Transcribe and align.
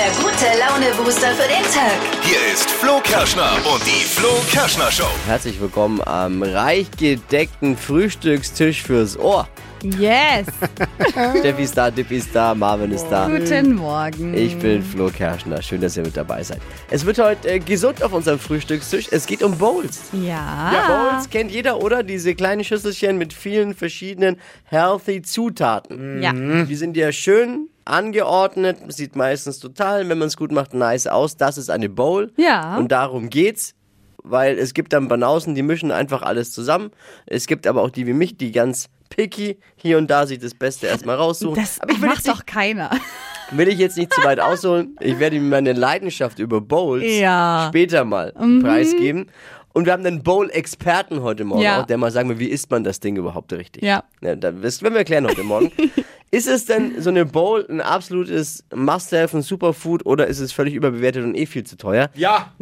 der 0.00 0.08
gute 0.12 0.46
Laune-Booster 0.58 1.32
für 1.34 1.46
den 1.46 1.62
Tag. 1.74 1.92
Hier 2.22 2.38
ist 2.54 2.70
Flo 2.70 3.00
Kerschner 3.02 3.52
und 3.70 3.84
die 3.84 4.06
Flo 4.06 4.30
Kerschner 4.50 4.90
Show. 4.90 5.10
Herzlich 5.26 5.60
willkommen 5.60 6.00
am 6.06 6.42
reich 6.42 6.90
gedeckten 6.92 7.76
Frühstückstisch 7.76 8.82
fürs 8.82 9.18
Ohr. 9.18 9.46
Yes. 9.82 10.46
Steffi 11.40 11.62
ist 11.64 11.76
da, 11.76 11.90
Dippi 11.90 12.16
ist 12.16 12.34
da, 12.34 12.54
Marvin 12.54 12.92
ist 12.92 13.08
da. 13.10 13.28
Guten 13.28 13.74
Morgen. 13.74 14.32
Ich 14.32 14.56
bin 14.58 14.82
Flo 14.82 15.10
Kerschner. 15.10 15.60
Schön, 15.60 15.82
dass 15.82 15.98
ihr 15.98 16.02
mit 16.02 16.16
dabei 16.16 16.42
seid. 16.44 16.62
Es 16.90 17.04
wird 17.04 17.18
heute 17.18 17.50
äh, 17.50 17.58
gesund 17.58 18.02
auf 18.02 18.14
unserem 18.14 18.38
Frühstückstisch. 18.38 19.08
Es 19.10 19.26
geht 19.26 19.42
um 19.42 19.58
Bowls. 19.58 20.00
Ja. 20.12 20.72
Ja, 20.72 21.10
Bowls 21.10 21.28
kennt 21.28 21.50
jeder, 21.50 21.82
oder? 21.82 22.02
Diese 22.02 22.34
kleinen 22.34 22.64
Schüsselchen 22.64 23.18
mit 23.18 23.34
vielen 23.34 23.74
verschiedenen 23.74 24.38
healthy 24.64 25.20
Zutaten. 25.20 26.22
Ja. 26.22 26.32
Die 26.32 26.74
sind 26.74 26.96
ja 26.96 27.12
schön 27.12 27.68
angeordnet, 27.90 28.78
sieht 28.88 29.16
meistens 29.16 29.58
total, 29.58 30.08
wenn 30.08 30.18
man 30.18 30.28
es 30.28 30.36
gut 30.36 30.52
macht, 30.52 30.74
nice 30.74 31.06
aus. 31.06 31.36
Das 31.36 31.58
ist 31.58 31.70
eine 31.70 31.88
Bowl. 31.88 32.32
Ja. 32.36 32.76
Und 32.78 32.90
darum 32.92 33.30
geht's. 33.30 33.74
Weil 34.22 34.58
es 34.58 34.74
gibt 34.74 34.92
dann 34.92 35.08
Banausen, 35.08 35.54
die 35.54 35.62
mischen 35.62 35.90
einfach 35.90 36.20
alles 36.20 36.52
zusammen. 36.52 36.90
Es 37.24 37.46
gibt 37.46 37.66
aber 37.66 37.80
auch 37.80 37.88
die 37.88 38.06
wie 38.06 38.12
mich, 38.12 38.36
die 38.36 38.52
ganz 38.52 38.88
picky 39.08 39.58
hier 39.76 39.96
und 39.96 40.10
da 40.10 40.26
sich 40.26 40.38
das 40.38 40.52
Beste 40.54 40.88
erstmal 40.88 41.16
raussuchen. 41.16 41.54
Das 41.56 41.80
aber 41.80 41.92
ich 41.92 42.02
will 42.02 42.10
macht 42.10 42.28
doch 42.28 42.34
nicht, 42.34 42.46
keiner. 42.46 42.90
will 43.50 43.68
ich 43.68 43.78
jetzt 43.78 43.96
nicht 43.96 44.12
zu 44.12 44.22
weit 44.22 44.38
ausholen. 44.38 44.94
Ich 45.00 45.18
werde 45.18 45.36
ihm 45.36 45.48
meine 45.48 45.72
Leidenschaft 45.72 46.38
über 46.38 46.60
Bowls 46.60 47.02
Ja. 47.06 47.64
Mhm. 47.64 47.68
später 47.70 48.04
mal 48.04 48.32
preisgeben. 48.60 49.28
Und 49.72 49.86
wir 49.86 49.92
haben 49.94 50.04
einen 50.04 50.22
Bowl-Experten 50.22 51.22
heute 51.22 51.44
Morgen, 51.44 51.62
Ja. 51.62 51.80
auch, 51.80 51.86
der 51.86 51.96
mal 51.96 52.10
sagen 52.10 52.28
will, 52.28 52.38
wie 52.40 52.48
isst 52.48 52.70
man 52.70 52.84
das 52.84 53.00
Ding 53.00 53.16
überhaupt 53.16 53.52
richtig? 53.54 53.82
Ja. 53.82 54.02
das 54.20 54.82
werden 54.82 54.92
wir 54.94 54.98
erklären 54.98 55.26
heute 55.26 55.44
Morgen. 55.44 55.72
ist 56.32 56.46
es 56.46 56.64
denn 56.64 57.00
so 57.02 57.10
eine 57.10 57.26
Bowl 57.26 57.66
ein 57.68 57.80
absolutes 57.80 58.64
Must-Have, 58.74 59.38
ein 59.38 59.42
Superfood 59.42 60.06
oder 60.06 60.26
ist 60.28 60.38
es 60.38 60.52
völlig 60.52 60.74
überbewertet 60.74 61.24
und 61.24 61.34
eh 61.34 61.46
viel 61.46 61.64
zu 61.64 61.76
teuer? 61.76 62.08
Ja, 62.14 62.52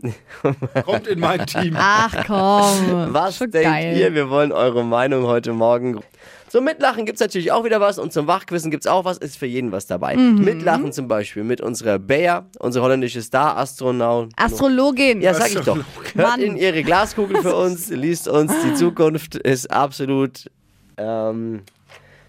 kommt 0.84 1.06
in 1.06 1.20
mein 1.20 1.44
Team. 1.46 1.76
Ach 1.78 2.24
komm. 2.26 3.12
Was 3.12 3.36
Schon 3.36 3.50
denkt 3.50 3.68
geil. 3.68 3.96
ihr? 3.96 4.14
Wir 4.14 4.30
wollen 4.30 4.52
eure 4.52 4.84
Meinung 4.84 5.26
heute 5.26 5.52
Morgen. 5.52 6.00
Zum 6.48 6.64
Mitlachen 6.64 7.04
gibt 7.04 7.16
es 7.16 7.20
natürlich 7.20 7.52
auch 7.52 7.62
wieder 7.64 7.78
was 7.78 7.98
und 7.98 8.10
zum 8.10 8.26
Wachquissen 8.26 8.70
gibt 8.70 8.84
es 8.84 8.86
auch 8.90 9.04
was, 9.04 9.18
ist 9.18 9.36
für 9.36 9.44
jeden 9.44 9.70
was 9.70 9.86
dabei. 9.86 10.16
Mhm. 10.16 10.42
Mitlachen 10.44 10.92
zum 10.92 11.06
Beispiel 11.06 11.44
mit 11.44 11.60
unserer 11.60 11.98
Bea, 11.98 12.46
unsere 12.58 12.86
holländische 12.86 13.20
Star-Astronaut. 13.20 14.30
Astrologin. 14.36 15.20
Ja, 15.20 15.34
sag 15.34 15.50
ich 15.50 15.60
doch. 15.60 15.76
Hört 15.76 16.16
Mann. 16.16 16.40
in 16.40 16.56
ihre 16.56 16.82
Glaskugel 16.82 17.42
für 17.42 17.54
uns, 17.54 17.90
liest 17.90 18.28
uns. 18.28 18.50
Die 18.64 18.72
Zukunft 18.72 19.34
ist 19.34 19.70
absolut, 19.70 20.50
ähm, 20.96 21.64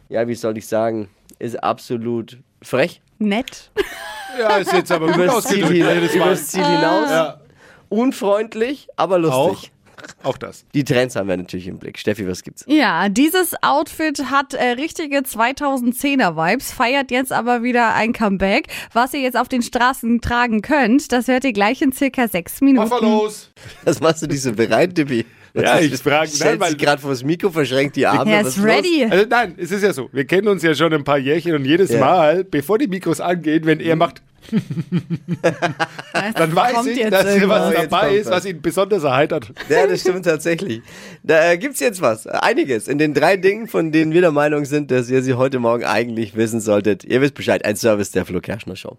ja, 0.09 0.27
wie 0.27 0.36
soll 0.36 0.58
ich 0.58 0.67
sagen, 0.67 1.08
ist 1.40 1.62
absolut 1.64 2.38
frech. 2.62 3.02
Nett. 3.18 3.72
Ja, 4.38 4.58
ist 4.58 4.72
jetzt 4.73 4.92
aber 4.92 5.08
gut 5.12 5.26
Übers 5.26 5.45
Ziel, 5.45 5.62
Mal. 5.84 6.04
übers 6.04 6.48
Ziel 6.48 6.64
hinaus. 6.66 7.09
Ja, 7.09 7.40
Unfreundlich, 7.90 8.88
aber 8.95 9.16
auch, 9.32 9.50
lustig. 9.50 9.72
auch 10.23 10.38
das. 10.38 10.64
Die 10.76 10.84
Trends 10.84 11.16
haben 11.16 11.28
wir 11.28 11.36
natürlich 11.36 11.67
im 11.67 11.80
Blick. 11.80 11.98
Steffi, 11.98 12.28
was 12.28 12.44
gibt's? 12.44 12.64
Ja, 12.67 13.10
dieses 13.10 13.56
Outfit 13.64 14.26
hat 14.30 14.54
äh, 14.54 14.70
richtige 14.72 15.17
2010er 15.17 16.36
Vibes, 16.36 16.72
feiert 16.72 17.10
jetzt 17.12 17.34
aber 17.34 17.64
wieder 17.64 17.95
ein 17.95 18.14
Comeback. 18.14 18.67
Was 18.94 19.14
ihr 19.14 19.22
jetzt 19.22 19.36
auf 19.38 19.50
den 19.50 19.64
Straßen 19.64 20.22
tragen 20.22 20.62
könnt, 20.62 21.12
das 21.12 21.28
hört 21.28 21.44
ihr 21.44 21.54
gleich 21.54 21.82
in 21.82 21.92
circa 21.92 22.28
sechs 22.28 22.62
Minuten. 22.62 22.88
Mach 22.90 23.02
mal 23.02 23.10
los. 23.10 23.52
Was 23.84 24.00
machst 24.00 24.22
du 24.22 24.28
dich 24.28 24.42
so 24.44 24.54
bereit, 24.54 24.95
Dippi? 24.98 25.26
Ja, 25.53 25.80
ich 25.80 25.92
ist- 25.92 26.03
frag- 26.03 26.28
Stellt 26.28 26.52
nein, 26.52 26.59
weil- 26.59 26.69
sich 26.72 26.78
gerade 26.78 27.02
vor 27.02 27.11
das 27.11 27.23
Mikro, 27.23 27.50
verschränkt 27.50 27.95
die 27.95 28.05
Arme. 28.05 28.31
Er 28.31 28.45
was 28.45 28.58
ist 28.58 28.64
ready. 28.64 29.05
Also 29.09 29.25
nein, 29.30 29.55
es 29.58 29.72
ist 29.72 29.83
ja 29.83 29.92
so. 29.94 30.09
Wir 30.11 30.25
kennen 30.25 30.47
uns 30.47 30.61
ja 30.64 30.73
schon 30.75 30.94
ein 30.94 31.03
paar 31.03 31.17
Jährchen 31.17 31.55
und 31.55 31.66
jedes 31.66 31.89
Ja. 31.92 32.00
Mal, 32.00 32.44
bevor 32.44 32.78
die 32.78 32.88
Mikros 32.88 33.19
angehen, 33.19 33.66
wenn 33.66 33.80
er 33.80 33.95
macht, 33.95 34.22
dann 36.36 36.55
weiß 36.55 36.86
ich, 36.88 37.02
dass 37.09 37.33
hier 37.36 37.50
was. 37.50 37.73
Jetzt 37.73 37.92
dabei 37.92 38.16
ist, 38.16 38.30
was. 38.30 38.45
ihn 38.45 38.61
besonders 38.61 39.03
erheitert. 39.03 39.52
Ja, 39.67 39.86
das 39.86 40.02
stimmt 40.02 40.25
tatsächlich. 40.25 40.81
Da 41.23 41.52
äh, 41.52 41.58
gibt's 41.58 41.80
jetzt 41.80 42.02
was. 42.02 42.26
Einiges. 42.27 42.87
In 42.87 42.98
den 42.98 43.14
drei 43.14 43.37
Dingen, 43.37 43.67
von 43.67 43.92
denen 43.92 44.11
wir 44.14 44.21
der 44.21 44.31
Meinung 44.31 44.66
sind, 44.66 44.92
dass 44.92 45.10
ihr 45.10 45.21
sie 45.21 45.33
heute 45.36 45.60
Morgen 45.60 45.83
eigentlich 45.83 46.36
wissen 46.36 46.61
solltet. 46.61 47.04
Ihr 47.04 47.21
wisst 47.21 47.36
Bescheid. 47.36 47.64
Ein 47.66 47.76
Service 47.76 48.11
der 48.11 48.26
Flo 48.26 48.39
Kerschner 48.39 48.76
Show. 48.76 48.98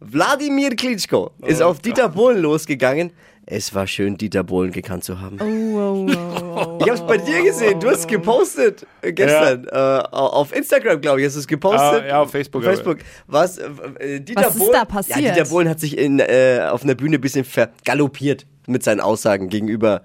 Wladimir 0.00 0.70
Klitschko 0.70 1.30
ist 1.46 1.62
auf 1.62 1.80
Dieter 1.80 2.08
Bohlen 2.08 2.40
losgegangen. 2.42 3.12
Es 3.52 3.74
war 3.74 3.88
schön, 3.88 4.16
Dieter 4.16 4.44
Bohlen 4.44 4.70
gekannt 4.70 5.02
zu 5.02 5.20
haben. 5.20 5.38
Oh, 5.40 6.06
oh, 6.06 6.06
oh. 6.08 6.78
Ich 6.80 6.88
hab's 6.88 7.04
bei 7.04 7.18
dir 7.18 7.42
gesehen. 7.42 7.80
Du 7.80 7.88
hast 7.88 8.00
es 8.00 8.06
gepostet 8.06 8.86
äh, 9.02 9.12
gestern. 9.12 9.66
Äh, 9.66 9.76
auf 9.76 10.54
Instagram, 10.54 11.00
glaube 11.00 11.20
ich, 11.20 11.26
hast 11.26 11.34
du 11.34 11.40
es 11.40 11.48
gepostet. 11.48 12.04
Ah, 12.04 12.06
ja, 12.06 12.22
auf 12.22 12.30
Facebook, 12.30 12.62
Facebook. 12.62 12.98
Was, 13.26 13.58
äh, 13.58 13.68
äh, 13.98 14.20
Dieter 14.20 14.42
Was 14.42 14.54
ist 14.54 14.58
Bohlen, 14.60 14.72
da 14.72 14.84
passiert? 14.84 15.18
Ja, 15.18 15.32
Dieter 15.32 15.48
Bohlen 15.48 15.68
hat 15.68 15.80
sich 15.80 15.98
in, 15.98 16.20
äh, 16.20 16.68
auf 16.70 16.84
einer 16.84 16.94
Bühne 16.94 17.16
ein 17.16 17.20
bisschen 17.20 17.44
vergaloppiert 17.44 18.46
mit 18.68 18.84
seinen 18.84 19.00
Aussagen 19.00 19.48
gegenüber 19.48 20.02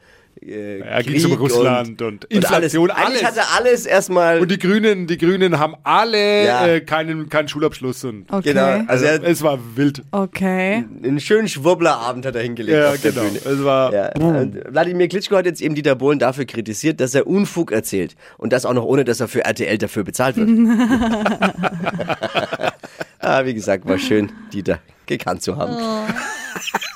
äh, 0.47 0.79
Ja, 0.79 1.01
Krieg 1.01 1.13
ging's 1.13 1.25
um 1.25 1.33
Russland 1.33 2.01
und 2.01 2.25
Inflation, 2.25 2.91
alles. 2.91 3.05
Eigentlich 3.05 3.25
alles. 3.25 3.37
hatte 3.39 3.47
alles 3.57 3.85
erstmal... 3.85 4.39
Und 4.39 4.51
die 4.51 4.59
Grünen, 4.59 5.07
die 5.07 5.17
Grünen 5.17 5.59
haben 5.59 5.75
alle 5.83 6.45
Ja. 6.45 6.67
äh, 6.67 6.81
keinen, 6.81 7.29
keinen 7.29 7.47
Schulabschluss 7.47 8.03
und 8.03 8.25
Okay. 8.31 8.53
Genau, 8.53 8.65
also 8.87 8.89
also, 9.05 9.05
er, 9.05 9.23
es 9.23 9.41
war 9.43 9.59
wild. 9.75 10.03
Okay. 10.11 10.85
einen 11.03 11.19
schönen 11.19 11.47
Schwurblerabend 11.47 12.25
hat 12.25 12.35
er 12.35 12.41
hingelegt 12.41 12.77
Ja, 12.77 12.89
auf 12.91 13.01
der 13.01 13.11
genau. 13.11 13.25
Bühne. 13.25 13.37
Es 13.37 13.63
war 13.63 13.93
Ja, 13.93 14.11
und 14.15 14.73
Wladimir 14.73 15.07
Klitschko 15.07 15.35
hat 15.35 15.45
jetzt 15.45 15.61
eben 15.61 15.75
Dieter 15.75 15.95
Bohlen 15.95 16.19
dafür 16.19 16.45
kritisiert, 16.45 16.99
dass 16.99 17.15
er 17.15 17.27
Unfug 17.27 17.71
erzählt. 17.71 18.15
Und 18.37 18.53
das 18.53 18.65
auch 18.65 18.73
noch 18.73 18.85
ohne, 18.85 19.05
dass 19.05 19.19
er 19.19 19.27
für 19.27 19.43
RTL 19.45 19.77
dafür 19.77 20.03
bezahlt 20.03 20.37
wird. 20.37 20.49
ah, 23.19 23.45
wie 23.45 23.53
gesagt, 23.53 23.87
war 23.87 23.97
schön, 23.97 24.31
Dieter 24.53 24.79
gekannt 25.05 25.41
zu 25.41 25.57
haben. 25.57 25.75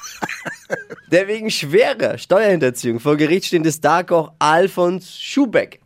Der 1.12 1.28
wegen 1.28 1.50
schwerer 1.50 2.18
Steuerhinterziehung 2.18 3.00
vor 3.00 3.18
Gericht 3.18 3.46
stehende 3.46 3.72
Starkoch 3.72 4.31
Alfons 4.40 5.20
Schubeck 5.20 5.80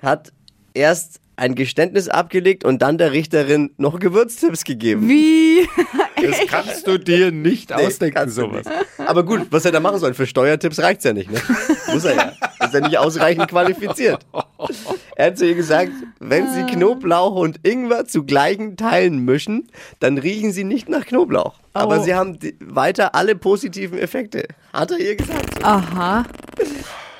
hat 0.00 0.32
erst 0.72 1.20
ein 1.34 1.54
Geständnis 1.54 2.08
abgelegt 2.08 2.64
und 2.64 2.82
dann 2.82 2.98
der 2.98 3.12
Richterin 3.12 3.70
noch 3.76 3.98
Gewürztipps 3.98 4.64
gegeben. 4.64 5.08
Wie? 5.08 5.68
Das 6.20 6.36
kannst 6.48 6.84
du 6.88 6.98
dir 6.98 7.30
nicht 7.30 7.70
Nee, 7.70 7.86
ausdenken, 7.86 8.28
sowas. 8.28 8.66
nicht. 8.66 9.08
Aber 9.08 9.22
gut, 9.24 9.46
was 9.50 9.64
er 9.64 9.70
da 9.70 9.78
machen 9.78 10.00
soll, 10.00 10.14
für 10.14 10.26
Steuertipps 10.26 10.80
reicht's 10.80 11.04
ja 11.04 11.12
nicht, 11.12 11.30
ne? 11.30 11.40
Muss 11.92 12.04
er 12.04 12.16
ja. 12.16 12.32
Ist 12.66 12.74
er 12.74 12.80
nicht 12.80 12.98
ausreichend 12.98 13.46
qualifiziert. 13.46 14.26
Er 15.14 15.26
hat 15.26 15.38
zu 15.38 15.46
ihr 15.46 15.54
gesagt, 15.54 15.92
wenn 16.18 16.52
Sie 16.52 16.64
Knoblauch 16.64 17.36
und 17.36 17.60
Ingwer 17.64 18.04
zu 18.06 18.24
gleichen 18.24 18.76
Teilen 18.76 19.24
mischen, 19.24 19.68
dann 20.00 20.18
riechen 20.18 20.50
Sie 20.50 20.64
nicht 20.64 20.88
nach 20.88 21.06
Knoblauch. 21.06 21.54
Aber 21.78 21.98
Oh. 21.98 22.02
Sie 22.02 22.14
haben 22.14 22.38
weiter 22.60 23.14
alle 23.14 23.34
positiven 23.34 23.98
Effekte. 23.98 24.44
Hat 24.72 24.90
er 24.90 24.98
ihr 24.98 25.16
gesagt. 25.16 25.64
Aha. 25.64 26.24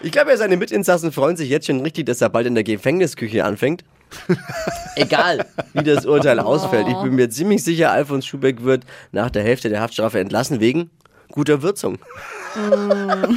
Ich 0.01 0.13
glaube, 0.13 0.37
seine 0.37 0.57
Mitinsassen 0.57 1.11
freuen 1.13 1.37
sich 1.37 1.49
jetzt 1.49 1.67
schon 1.67 1.81
richtig, 1.81 2.07
dass 2.07 2.21
er 2.21 2.29
bald 2.29 2.47
in 2.47 2.55
der 2.55 2.65
Gefängnisküche 2.65 3.45
anfängt. 3.45 3.85
Egal, 4.97 5.45
wie 5.75 5.83
das 5.83 6.07
Urteil 6.07 6.39
ausfällt. 6.41 6.89
Ich 6.89 6.97
bin 7.03 7.15
mir 7.15 7.29
ziemlich 7.31 7.63
sicher, 7.65 7.91
Alfons 7.93 8.25
Schubeck 8.27 8.63
wird 8.65 8.85
nach 9.13 9.31
der 9.31 9.43
Hälfte 9.43 9.69
der 9.69 9.81
Haftstrafe 9.81 10.19
entlassen 10.21 10.61
wegen 10.61 10.91
guter 11.31 11.63
Würzung. 11.63 11.99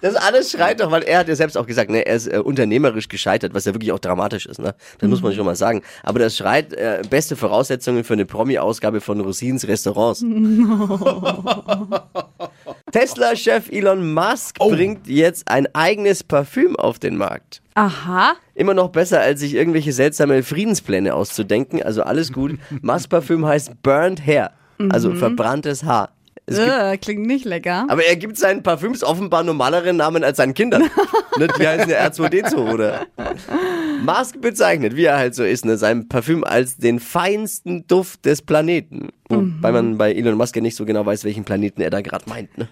Das 0.00 0.14
alles 0.14 0.52
schreit 0.52 0.80
doch, 0.80 0.90
weil 0.90 1.02
er 1.02 1.18
hat 1.18 1.28
ja 1.28 1.34
selbst 1.34 1.56
auch 1.56 1.66
gesagt, 1.66 1.90
ne, 1.90 2.06
er 2.06 2.14
ist 2.16 2.26
äh, 2.28 2.38
unternehmerisch 2.38 3.08
gescheitert, 3.08 3.52
was 3.54 3.64
ja 3.64 3.74
wirklich 3.74 3.90
auch 3.92 3.98
dramatisch 3.98 4.46
ist, 4.46 4.60
ne? 4.60 4.74
Das 4.98 5.08
muss 5.10 5.22
man 5.22 5.34
schon 5.34 5.44
mal 5.44 5.56
sagen. 5.56 5.82
Aber 6.02 6.18
das 6.20 6.36
schreit 6.36 6.72
äh, 6.72 7.02
beste 7.08 7.34
Voraussetzungen 7.36 8.04
für 8.04 8.12
eine 8.12 8.24
Promi-Ausgabe 8.24 9.00
von 9.00 9.20
Rosins 9.20 9.66
Restaurants. 9.66 10.20
Tesla-Chef 12.92 13.70
Elon 13.70 14.14
Musk 14.14 14.58
bringt 14.58 15.08
jetzt 15.08 15.50
ein 15.50 15.66
eigenes 15.74 16.22
Parfüm 16.22 16.76
auf 16.76 16.98
den 16.98 17.16
Markt. 17.16 17.60
Aha. 17.74 18.34
Immer 18.54 18.74
noch 18.74 18.90
besser, 18.90 19.20
als 19.20 19.40
sich 19.40 19.54
irgendwelche 19.54 19.92
seltsame 19.92 20.42
Friedenspläne 20.42 21.14
auszudenken. 21.14 21.82
Also 21.82 22.02
alles 22.02 22.32
gut. 22.32 22.58
Musk 22.82 23.10
Parfüm 23.10 23.44
heißt 23.46 23.82
Burned 23.82 24.24
Hair, 24.24 24.52
also 24.90 25.14
verbranntes 25.14 25.84
Haar. 25.84 26.10
Es 26.50 26.56
gibt, 26.56 26.68
Äh, 26.68 26.96
klingt 26.98 27.26
nicht 27.26 27.44
lecker. 27.44 27.84
aber 27.88 28.04
er 28.04 28.16
gibt 28.16 28.38
seinen 28.38 28.62
Parfüms 28.62 29.04
offenbar 29.04 29.42
normaleren 29.42 29.96
Namen 29.96 30.24
als 30.24 30.38
seinen 30.38 30.54
Kindern. 30.54 30.82
ne, 31.38 31.48
die 31.58 31.66
heißen 31.66 31.90
ja 31.90 31.98
R2D2, 32.06 32.72
oder? 32.72 33.06
Musk 34.02 34.40
bezeichnet, 34.40 34.96
wie 34.96 35.04
er 35.04 35.18
halt 35.18 35.34
so 35.34 35.44
ist, 35.44 35.64
ne, 35.64 35.76
sein 35.76 36.08
Parfüm 36.08 36.44
als 36.44 36.76
den 36.76 37.00
feinsten 37.00 37.86
Duft 37.86 38.24
des 38.24 38.42
Planeten. 38.42 39.08
Wobei 39.28 39.72
man 39.72 39.98
bei 39.98 40.12
Elon 40.14 40.36
Musk 40.38 40.56
ja 40.56 40.62
nicht 40.62 40.74
so 40.76 40.86
genau 40.86 41.04
weiß, 41.04 41.24
welchen 41.24 41.44
Planeten 41.44 41.82
er 41.82 41.90
da 41.90 42.00
gerade 42.00 42.24
meint. 42.30 42.56
Ne? 42.56 42.66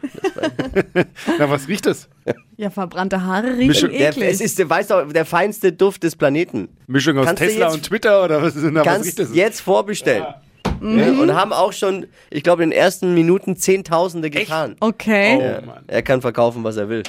Na, 1.39 1.51
was 1.51 1.69
riecht 1.69 1.85
das? 1.85 2.09
Ja, 2.57 2.71
verbrannte 2.71 3.23
Haare 3.23 3.49
riechen 3.49 3.67
Mischung- 3.69 3.91
Der, 3.91 4.09
eklig. 4.11 4.31
es 4.31 4.41
ist, 4.41 4.59
der, 4.59 4.71
weißt 4.71 4.91
du, 4.91 5.05
der 5.13 5.27
feinste 5.27 5.73
Duft 5.73 6.03
des 6.03 6.17
Planeten. 6.17 6.69
Mischung 6.87 7.19
aus 7.19 7.27
Kannst 7.27 7.43
Tesla 7.43 7.67
jetzt- 7.67 7.75
und 7.75 7.83
Twitter 7.85 8.25
oder 8.25 8.41
was 8.43 8.57
ist 8.57 8.65
denn 8.65 8.75
da? 8.75 8.81
Was 8.81 8.87
Kannst 8.87 9.07
riecht 9.07 9.19
das? 9.19 9.35
jetzt 9.35 9.61
vorbestellen. 9.61 10.23
Ja, 10.23 10.41
und 10.81 11.35
haben 11.35 11.53
auch 11.53 11.73
schon, 11.73 12.07
ich 12.31 12.43
glaube, 12.43 12.63
in 12.65 12.71
den 12.71 12.79
ersten 12.79 13.15
Minuten 13.15 13.57
Zehntausende 13.57 14.31
getan. 14.31 14.77
okay. 14.81 15.37
Oh, 15.39 15.43
Ja, 15.43 15.83
er 15.87 16.03
kann 16.03 16.21
verkaufen, 16.21 16.65
was 16.65 16.77
er 16.77 16.89
will. 16.89 17.03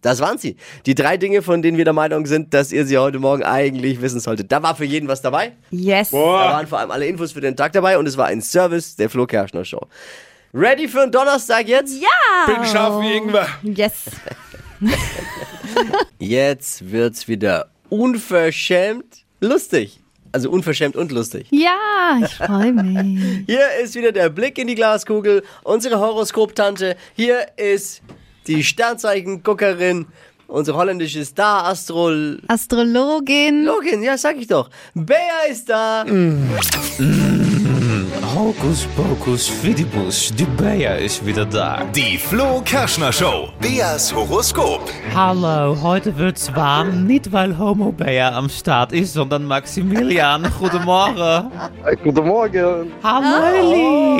Das 0.00 0.20
waren 0.20 0.38
sie. 0.38 0.56
Die 0.86 0.94
drei 0.94 1.16
Dinge, 1.16 1.42
von 1.42 1.60
denen 1.60 1.76
wir 1.76 1.84
der 1.84 1.92
Meinung 1.92 2.24
sind, 2.26 2.54
dass 2.54 2.70
ihr 2.70 2.86
sie 2.86 2.98
heute 2.98 3.18
Morgen 3.18 3.42
eigentlich 3.42 4.00
wissen 4.00 4.20
solltet. 4.20 4.52
Da 4.52 4.62
war 4.62 4.76
für 4.76 4.84
jeden 4.84 5.08
was 5.08 5.22
dabei. 5.22 5.52
Yes. 5.70 6.10
Da 6.10 6.16
waren 6.18 6.66
vor 6.68 6.78
allem 6.78 6.92
alle 6.92 7.06
Infos 7.06 7.32
für 7.32 7.40
den 7.40 7.56
Tag 7.56 7.72
dabei 7.72 7.98
und 7.98 8.06
es 8.06 8.16
war 8.16 8.26
ein 8.26 8.40
Service 8.40 8.94
der 8.94 9.10
Flo 9.10 9.26
Kerschner 9.26 9.64
Show. 9.64 9.86
Ready 10.54 10.86
für 10.88 11.02
einen 11.02 11.12
Donnerstag 11.12 11.66
jetzt? 11.66 12.00
Ja. 12.00 12.46
Bin 12.46 12.64
scharf 12.64 13.02
wie 13.02 13.16
Ingwer. 13.16 13.48
Yes. 13.62 14.04
Jetzt 16.18 16.90
wird's 16.90 17.28
wieder 17.28 17.70
unverschämt 17.90 19.24
lustig. 19.40 20.00
Also 20.32 20.50
unverschämt 20.50 20.96
und 20.96 21.12
lustig. 21.12 21.46
Ja, 21.50 22.18
ich 22.22 22.34
freue 22.34 22.72
mich. 22.72 23.44
Hier 23.46 23.66
ist 23.82 23.94
wieder 23.94 24.12
der 24.12 24.28
Blick 24.28 24.58
in 24.58 24.66
die 24.66 24.74
Glaskugel, 24.74 25.42
unsere 25.62 25.98
Horoskop-Tante. 25.98 26.96
Hier 27.14 27.46
ist 27.56 28.02
die 28.46 28.64
Sternzeichen-Guckerin, 28.64 30.06
unsere 30.46 30.76
holländische 30.76 31.24
Star-Astrologin. 31.24 32.42
Astrologin. 32.48 34.02
Ja, 34.02 34.16
sag 34.18 34.36
ich 34.38 34.46
doch. 34.46 34.70
Bea 34.94 35.46
ist 35.50 35.68
da. 35.68 36.04
Hokus 38.34 38.86
pokus 38.94 39.48
fidibus, 39.48 40.30
die 40.36 40.44
Bea 40.44 40.96
ist 40.96 41.24
wieder 41.24 41.46
da. 41.46 41.84
Die 41.94 42.18
Flo 42.18 42.60
Kerschner 42.62 43.10
Show. 43.12 43.48
Beas 43.60 44.14
Horoskop. 44.14 44.82
Hallo, 45.14 45.74
heute 45.82 46.14
wird's 46.18 46.54
warm. 46.54 47.06
Nicht 47.06 47.32
weil 47.32 47.56
Homo 47.56 47.90
Bea 47.90 48.36
am 48.36 48.50
Start 48.50 48.92
ist, 48.92 49.14
sondern 49.14 49.44
Maximilian. 49.46 50.42
Goedemorgen. 50.60 51.50
Guten 52.04 52.26
Morgen. 52.26 52.92
Hallo, 53.02 53.46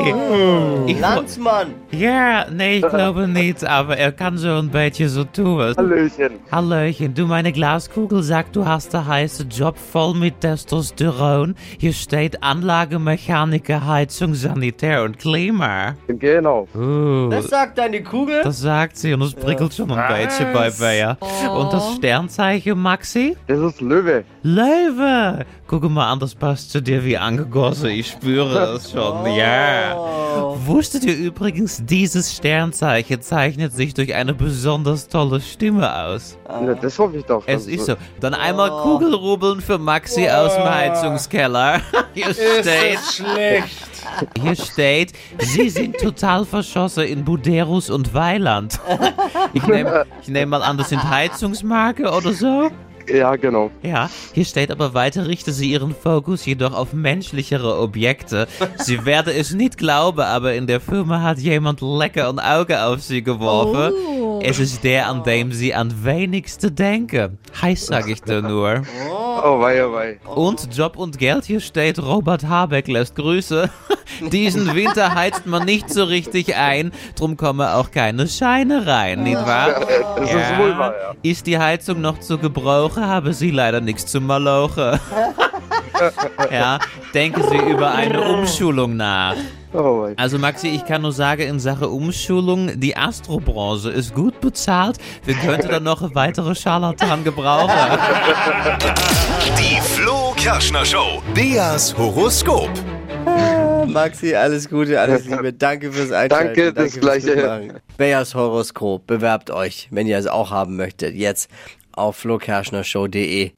Ellie. 0.06 0.92
Ich 0.92 0.98
Landsmann. 1.00 1.74
ja, 1.90 2.46
nee, 2.50 2.76
ich 2.78 2.88
glaube 2.88 3.28
nicht, 3.28 3.62
aber 3.64 3.98
er 3.98 4.12
kann 4.12 4.38
so 4.38 4.48
ein 4.56 4.70
beetje 4.70 5.08
so 5.10 5.24
tun. 5.24 5.74
Hallöchen. 5.76 6.38
Hallöchen, 6.50 7.14
du 7.14 7.26
meine 7.26 7.52
Glaskugel 7.52 8.22
sagt, 8.22 8.56
du 8.56 8.64
hast 8.64 8.94
einen 8.94 9.06
heißen 9.06 9.50
Job 9.50 9.76
voll 9.76 10.14
mit 10.14 10.40
Testosteron. 10.40 11.54
Hier 11.78 11.92
steht 11.92 12.42
Anlagemechaniker, 12.42 13.84
Heizung, 14.08 14.32
Sanitär 14.32 15.02
und 15.02 15.18
Klima. 15.18 15.94
Genau. 16.06 16.66
Uh. 16.74 17.28
Das 17.28 17.48
sagt 17.48 17.76
deine 17.76 18.02
Kugel. 18.02 18.40
Das 18.42 18.58
sagt 18.58 18.96
sie 18.96 19.12
und 19.12 19.20
es 19.20 19.34
prickelt 19.34 19.74
schon 19.74 19.90
ein 19.92 20.26
bisschen 20.26 20.50
bei 20.54 20.70
Bea. 20.70 21.18
Und 21.54 21.70
das 21.74 21.96
Sternzeichen, 21.96 22.78
Maxi? 22.78 23.36
Das 23.46 23.58
ist 23.58 23.82
Löwe. 23.82 24.24
Löwe! 24.42 25.44
Guck 25.66 25.90
mal 25.90 26.10
an, 26.10 26.18
das 26.18 26.34
passt 26.34 26.70
zu 26.70 26.80
dir 26.80 27.04
wie 27.04 27.18
angegossen. 27.18 27.90
Ich 27.90 28.06
spüre 28.08 28.76
es 28.76 28.90
schon. 28.90 29.26
Ja. 29.34 29.94
Wusstet 30.64 31.04
ihr 31.04 31.14
übrigens, 31.14 31.84
dieses 31.84 32.34
Sternzeichen 32.34 33.20
zeichnet 33.20 33.74
sich 33.74 33.92
durch 33.92 34.14
eine 34.14 34.32
besonders 34.32 35.08
tolle 35.08 35.42
Stimme 35.42 35.94
aus? 35.94 36.38
Ja, 36.48 36.74
das 36.74 36.98
hoffe 36.98 37.18
ich 37.18 37.24
doch. 37.26 37.42
Es 37.46 37.66
ist 37.66 37.84
so. 37.84 37.96
Dann 38.20 38.32
einmal 38.32 38.70
Kugelrubeln 38.70 39.60
für 39.60 39.76
Maxi 39.76 40.26
aus 40.30 40.54
dem 40.54 40.64
Heizungskeller. 40.64 41.82
Hier 42.14 42.32
steht. 42.32 42.98
Schlecht. 43.12 43.97
Hier 44.40 44.56
steht, 44.56 45.12
Sie 45.38 45.68
sind 45.70 45.96
total 45.98 46.44
verschossen 46.44 47.04
in 47.04 47.24
Buderus 47.24 47.90
und 47.90 48.14
Weiland. 48.14 48.80
Ich 49.52 49.66
nehme 49.66 50.06
ich 50.22 50.28
nehm 50.28 50.50
mal 50.50 50.62
an, 50.62 50.78
das 50.78 50.90
sind 50.90 51.08
Heizungsmarke 51.08 52.10
oder 52.10 52.32
so. 52.32 52.70
Ja, 53.08 53.36
genau. 53.36 53.70
Ja, 53.82 54.10
hier 54.34 54.44
steht 54.44 54.70
aber 54.70 54.92
weiter, 54.94 55.26
richten 55.26 55.52
Sie 55.52 55.70
Ihren 55.70 55.94
Fokus 55.94 56.44
jedoch 56.44 56.74
auf 56.74 56.92
menschlichere 56.92 57.78
Objekte. 57.78 58.46
Sie 58.76 59.04
werden 59.04 59.32
es 59.36 59.54
nicht 59.54 59.78
glauben, 59.78 60.20
aber 60.20 60.54
in 60.54 60.66
der 60.66 60.80
Firma 60.80 61.22
hat 61.22 61.38
jemand 61.38 61.80
lecker 61.80 62.28
ein 62.28 62.38
Auge 62.38 62.82
auf 62.82 63.02
Sie 63.02 63.22
geworfen. 63.22 63.94
Oh. 63.94 64.27
Es 64.42 64.58
ist 64.58 64.84
der, 64.84 65.08
an 65.08 65.22
dem 65.22 65.52
Sie 65.52 65.74
am 65.74 66.04
wenigsten 66.04 66.74
denken. 66.74 67.38
Heiß 67.60 67.86
sag 67.86 68.08
ich 68.08 68.22
dir 68.22 68.42
nur. 68.42 68.82
Oh, 69.10 69.60
wei, 69.60 69.84
oh, 69.84 69.92
wei. 69.92 70.18
Und 70.24 70.74
Job 70.76 70.96
und 70.96 71.18
Geld, 71.18 71.44
hier 71.44 71.60
steht, 71.60 71.98
Robert 71.98 72.46
Habeck 72.46 72.88
lässt 72.88 73.14
Grüße. 73.16 73.70
Diesen 74.32 74.74
Winter 74.74 75.14
heizt 75.14 75.46
man 75.46 75.64
nicht 75.64 75.90
so 75.90 76.04
richtig 76.04 76.56
ein, 76.56 76.92
drum 77.16 77.36
kommen 77.36 77.66
auch 77.66 77.90
keine 77.90 78.26
Scheine 78.26 78.86
rein, 78.86 79.22
nicht 79.22 79.36
wahr? 79.36 79.80
Das 80.16 80.30
ist 80.30 80.58
wohl 80.58 80.76
wahr, 80.76 80.94
ja. 81.00 81.14
Ist 81.22 81.46
die 81.46 81.58
Heizung 81.58 82.00
noch 82.00 82.18
zu 82.18 82.38
gebrauchen, 82.38 83.06
habe 83.06 83.32
sie 83.32 83.50
leider 83.50 83.80
nichts 83.80 84.06
zu 84.06 84.20
malochen. 84.20 84.98
ja, 86.50 86.78
denken 87.14 87.42
Sie 87.48 87.56
über 87.56 87.92
eine 87.92 88.20
Umschulung 88.34 88.96
nach. 88.96 89.36
Oh. 89.78 90.08
Also 90.16 90.38
Maxi, 90.38 90.66
ich 90.66 90.84
kann 90.86 91.02
nur 91.02 91.12
sagen, 91.12 91.42
in 91.42 91.60
Sache 91.60 91.88
Umschulung, 91.88 92.80
die 92.80 92.96
Astrobranche 92.96 93.90
ist 93.90 94.12
gut 94.12 94.40
bezahlt. 94.40 94.98
Wir 95.24 95.34
könnten 95.36 95.68
dann 95.68 95.84
noch 95.84 96.16
weitere 96.16 96.56
Scharlatan 96.56 97.22
gebrauchen. 97.22 97.70
Die 99.56 99.80
Flo 99.80 100.34
Kerschner 100.36 100.84
Show. 100.84 101.22
Beas 101.32 101.96
Horoskop. 101.96 102.70
Maxi, 103.86 104.34
alles 104.34 104.68
Gute, 104.68 105.00
alles 105.00 105.26
Liebe. 105.26 105.52
Danke 105.52 105.92
fürs 105.92 106.10
Einschalten. 106.10 106.54
Danke, 106.56 106.72
das 106.72 106.92
fürs 106.94 107.00
Gleiche. 107.00 107.80
Beas 107.96 108.34
Horoskop. 108.34 109.06
Bewerbt 109.06 109.52
euch, 109.52 109.86
wenn 109.92 110.08
ihr 110.08 110.18
es 110.18 110.26
auch 110.26 110.50
haben 110.50 110.74
möchtet. 110.74 111.14
Jetzt 111.14 111.48
auf 111.92 112.16
flokerschnershow.de. 112.16 113.52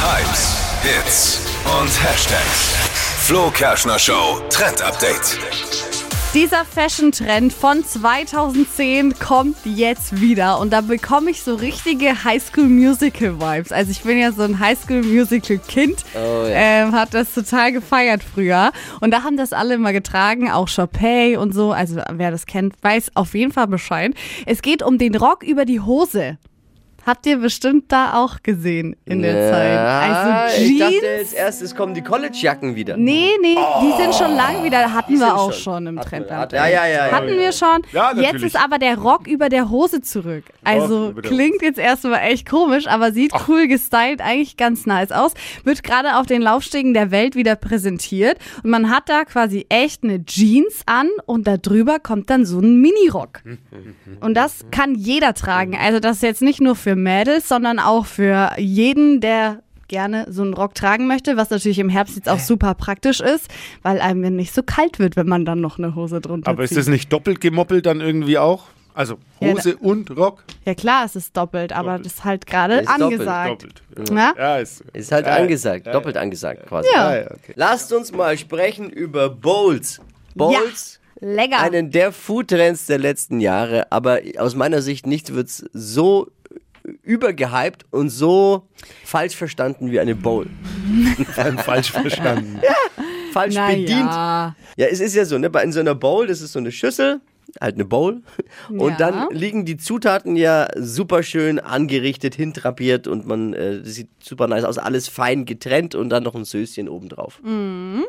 Hypes, 0.00 0.56
Hits 0.82 1.40
und 1.64 2.02
Hashtags. 2.02 2.85
Flo 3.26 3.50
Kerschner 3.50 3.98
Show 3.98 4.40
Trend 4.50 4.80
Update. 4.82 5.36
Dieser 6.32 6.64
Fashion-Trend 6.64 7.52
von 7.52 7.84
2010 7.84 9.18
kommt 9.18 9.56
jetzt 9.64 10.20
wieder 10.20 10.60
und 10.60 10.72
da 10.72 10.80
bekomme 10.80 11.32
ich 11.32 11.42
so 11.42 11.56
richtige 11.56 12.22
Highschool-Musical-Vibes. 12.22 13.72
Also 13.72 13.90
ich 13.90 14.02
bin 14.02 14.18
ja 14.18 14.30
so 14.30 14.42
ein 14.42 14.60
Highschool-Musical-Kind, 14.60 16.04
Oh 16.14 16.44
ja. 16.46 16.50
ähm, 16.50 16.92
hat 16.92 17.14
das 17.14 17.34
total 17.34 17.72
gefeiert 17.72 18.22
früher 18.22 18.70
und 19.00 19.10
da 19.10 19.24
haben 19.24 19.36
das 19.36 19.52
alle 19.52 19.74
immer 19.74 19.92
getragen, 19.92 20.48
auch 20.48 20.68
Chopay 20.72 21.36
und 21.36 21.52
so. 21.52 21.72
Also 21.72 22.00
wer 22.12 22.30
das 22.30 22.46
kennt, 22.46 22.74
weiß 22.82 23.10
auf 23.16 23.34
jeden 23.34 23.50
Fall 23.50 23.66
Bescheid. 23.66 24.14
Es 24.46 24.62
geht 24.62 24.84
um 24.84 24.98
den 24.98 25.16
Rock 25.16 25.42
über 25.42 25.64
die 25.64 25.80
Hose. 25.80 26.38
Habt 27.06 27.24
ihr 27.26 27.38
bestimmt 27.38 27.84
da 27.92 28.14
auch 28.14 28.42
gesehen 28.42 28.96
in 29.04 29.22
der 29.22 29.52
Zeit. 29.52 29.78
Also 29.78 30.62
ich 30.64 30.78
dachte 30.78 30.92
Jeans. 30.94 31.04
als 31.18 31.32
erstes 31.32 31.74
kommen 31.76 31.94
die 31.94 32.02
College-Jacken 32.02 32.74
wieder. 32.74 32.96
Nee, 32.96 33.30
nee, 33.40 33.54
die 33.82 34.02
sind 34.02 34.12
schon 34.12 34.34
lang 34.34 34.64
wieder. 34.64 34.92
Hatten 34.92 35.18
wir 35.20 35.36
auch 35.36 35.52
schon. 35.52 35.62
schon, 35.62 35.86
im 35.86 35.98
Hatten 36.00 36.08
Trend. 36.08 36.30
wir- 36.30 36.48
Ja, 36.58 36.66
ja, 36.66 36.86
ja. 36.88 37.12
Hatten 37.12 37.28
wir 37.38 37.52
schon. 37.52 37.82
Ja, 37.92 38.12
jetzt 38.16 38.42
ist 38.42 38.56
aber 38.60 38.78
der 38.78 38.98
Rock 38.98 39.28
über 39.28 39.48
der 39.48 39.70
Hose 39.70 40.00
zurück. 40.00 40.44
Also 40.64 41.12
der 41.12 41.22
klingt 41.22 41.62
jetzt 41.62 41.78
erstmal 41.78 42.22
echt 42.22 42.48
komisch, 42.48 42.88
aber 42.88 43.12
sieht 43.12 43.32
cool 43.46 43.68
gestylt, 43.68 44.20
eigentlich 44.20 44.56
ganz 44.56 44.84
nice 44.84 45.12
aus. 45.12 45.32
Wird 45.62 45.84
gerade 45.84 46.16
auf 46.16 46.26
den 46.26 46.42
Laufstegen 46.42 46.92
der 46.92 47.12
Welt 47.12 47.36
wieder 47.36 47.54
präsentiert. 47.54 48.38
Und 48.64 48.70
man 48.70 48.90
hat 48.90 49.08
da 49.08 49.24
quasi 49.24 49.64
echt 49.68 50.02
eine 50.02 50.24
Jeans 50.24 50.80
an 50.86 51.08
und 51.26 51.46
da 51.46 51.56
drüber 51.56 52.00
kommt 52.00 52.30
dann 52.30 52.44
so 52.44 52.58
ein 52.58 52.80
Minirock. 52.80 53.42
Und 54.20 54.34
das 54.34 54.64
kann 54.72 54.96
jeder 54.96 55.34
tragen. 55.34 55.76
Also 55.80 56.00
das 56.00 56.16
ist 56.16 56.22
jetzt 56.22 56.42
nicht 56.42 56.60
nur 56.60 56.74
für 56.74 56.95
Mädels, 56.96 57.48
sondern 57.48 57.78
auch 57.78 58.06
für 58.06 58.50
jeden, 58.58 59.20
der 59.20 59.62
gerne 59.88 60.26
so 60.28 60.42
einen 60.42 60.54
Rock 60.54 60.74
tragen 60.74 61.06
möchte, 61.06 61.36
was 61.36 61.50
natürlich 61.50 61.78
im 61.78 61.88
Herbst 61.88 62.16
jetzt 62.16 62.28
auch 62.28 62.40
super 62.40 62.74
praktisch 62.74 63.20
ist, 63.20 63.48
weil 63.82 64.00
einem 64.00 64.34
nicht 64.34 64.52
so 64.52 64.62
kalt 64.64 64.98
wird, 64.98 65.14
wenn 65.14 65.28
man 65.28 65.44
dann 65.44 65.60
noch 65.60 65.78
eine 65.78 65.94
Hose 65.94 66.20
drunter 66.20 66.50
Aber 66.50 66.64
ist 66.64 66.70
zieht. 66.70 66.78
das 66.78 66.88
nicht 66.88 67.12
doppelt 67.12 67.40
gemoppelt 67.40 67.86
dann 67.86 68.00
irgendwie 68.00 68.36
auch? 68.38 68.64
Also 68.94 69.18
Ja, 69.40 69.52
Hose 69.52 69.76
und 69.76 70.16
Rock? 70.16 70.42
Ja 70.64 70.74
klar, 70.74 71.04
es 71.04 71.14
ist 71.14 71.36
doppelt, 71.36 71.72
aber 71.72 71.90
Doppelt. 71.90 72.06
das 72.06 72.12
ist 72.14 72.24
halt 72.24 72.46
gerade 72.46 72.74
Ist 72.78 72.88
doppelt, 72.88 73.02
angesagt. 73.12 73.66
Doppelt. 73.94 74.10
Ja? 74.10 74.34
Ja, 74.36 74.56
ist, 74.58 74.80
Ist 74.92 75.12
halt 75.12 75.26
ja, 75.26 75.36
angesagt, 75.36 75.86
ja, 75.86 75.92
doppelt 75.92 76.16
angesagt 76.16 76.66
quasi. 76.66 76.88
Ja. 76.92 77.14
Ja, 77.14 77.20
ja, 77.20 77.30
okay. 77.30 77.52
Lasst 77.54 77.92
uns 77.92 78.10
mal 78.10 78.36
sprechen 78.38 78.88
über 78.90 79.28
Bowls. 79.28 80.00
Bowls, 80.34 80.98
Lecker. 81.20 81.60
einen 81.60 81.90
der 81.90 82.10
Foodtrends 82.10 82.86
der 82.86 82.98
letzten 82.98 83.40
Jahre, 83.40 83.86
aber 83.92 84.20
aus 84.38 84.54
meiner 84.56 84.82
Sicht 84.82 85.06
nichts 85.06 85.32
wird 85.32 85.48
so 85.48 86.28
übergehypt 87.02 87.84
und 87.90 88.10
so 88.10 88.66
falsch 89.04 89.36
verstanden 89.36 89.90
wie 89.90 90.00
eine 90.00 90.14
Bowl. 90.14 90.46
falsch 91.64 91.90
verstanden. 91.90 92.60
Falsch 93.32 93.54
Na 93.54 93.68
bedient. 93.68 93.90
ja. 93.90 94.56
Ja, 94.76 94.86
es 94.86 95.00
ist 95.00 95.14
ja 95.14 95.24
so, 95.24 95.38
ne, 95.38 95.50
bei 95.50 95.62
in 95.62 95.72
so 95.72 95.80
einer 95.80 95.94
Bowl, 95.94 96.26
das 96.26 96.40
ist 96.40 96.52
so 96.52 96.58
eine 96.58 96.70
Schüssel, 96.72 97.20
halt 97.60 97.74
eine 97.76 97.84
Bowl. 97.84 98.22
Und 98.68 98.90
Ja. 98.92 99.10
dann 99.10 99.28
liegen 99.30 99.64
die 99.64 99.76
Zutaten 99.76 100.36
ja 100.36 100.68
super 100.76 101.22
schön 101.22 101.58
angerichtet, 101.58 102.34
hintrapiert 102.34 103.06
und 103.08 103.26
man 103.26 103.52
äh, 103.54 103.84
sieht 103.84 104.08
super 104.22 104.46
nice 104.48 104.64
aus, 104.64 104.78
alles 104.78 105.08
fein 105.08 105.44
getrennt 105.44 105.94
und 105.94 106.10
dann 106.10 106.22
noch 106.22 106.34
ein 106.34 106.44
Söschen 106.44 106.88
obendrauf. 106.88 107.40
Mhm. 107.42 108.04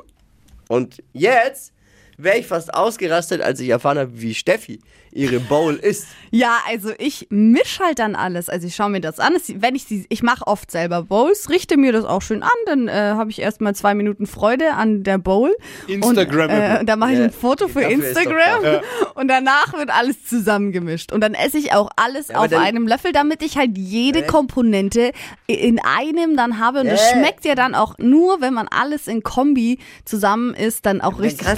Und 0.70 1.02
jetzt 1.14 1.74
wäre 2.18 2.38
ich 2.38 2.48
fast 2.48 2.74
ausgerastet, 2.74 3.42
als 3.42 3.60
ich 3.60 3.70
erfahren 3.70 3.98
habe, 4.00 4.12
wie 4.22 4.34
Steffi 4.34 4.80
ihre 5.12 5.40
Bowl 5.40 5.76
isst. 5.76 6.06
Ja, 6.32 6.58
also 6.68 6.92
ich 7.00 7.28
misch 7.30 7.80
halt 7.80 7.98
dann 8.00 8.16
alles. 8.16 8.50
Also 8.50 8.68
ich 8.68 8.76
schaue 8.76 8.90
mir 8.90 9.02
das 9.02 9.20
an. 9.20 9.36
Es- 9.36 9.52
Wenn 9.62 9.74
ich 9.76 9.86
sie, 9.86 10.06
ich 10.10 10.22
mache 10.22 10.46
oft 10.46 10.70
selber 10.70 11.04
Bowls, 11.04 11.50
richte 11.50 11.78
mir 11.78 11.92
das 11.92 12.06
auch 12.06 12.22
schön 12.22 12.44
an, 12.44 12.50
dann 12.66 12.88
äh, 12.88 12.92
habe 12.92 13.32
ich 13.32 13.40
erstmal 13.40 13.74
zwei 13.74 13.94
Minuten 13.96 14.28
Freude 14.28 14.74
an 14.74 15.04
der 15.04 15.18
Bowl. 15.18 15.56
Instagrammable. 15.88 16.56
Und, 16.76 16.82
äh, 16.82 16.86
da 16.86 16.96
mache 16.98 17.14
ich 17.14 17.18
Ja, 17.20 17.24
ein 17.26 17.32
Foto 17.32 17.68
für 17.68 17.82
dafür 17.82 17.90
Instagram 17.90 18.82
und 19.16 19.28
danach 19.28 19.74
wird 19.74 19.90
alles 19.90 20.24
zusammengemischt. 20.26 21.12
Und 21.14 21.22
dann 21.22 21.34
esse 21.34 21.58
ich 21.58 21.74
auch 21.74 21.90
alles 21.96 22.30
aber 22.30 22.42
auf 22.42 22.48
dann- 22.50 22.62
einem 22.64 22.88
Löffel, 22.88 23.12
damit 23.12 23.42
ich 23.42 23.58
halt 23.58 23.78
jede 23.78 24.20
Nee. 24.22 24.28
Komponente 24.28 25.12
in 25.48 25.80
einem 25.80 26.36
dann 26.38 26.60
habe. 26.60 26.82
Und 26.82 26.88
es 26.88 27.02
Nee. 27.14 27.20
schmeckt 27.22 27.46
ja 27.46 27.56
dann 27.56 27.74
auch 27.76 27.96
nur, 27.98 28.42
wenn 28.42 28.54
man 28.54 28.68
alles 28.68 29.08
in 29.08 29.24
Kombi 29.24 29.80
zusammen 30.06 30.54
isst, 30.54 30.86
dann 30.86 31.02
auch 31.02 31.20
richtig 31.20 31.48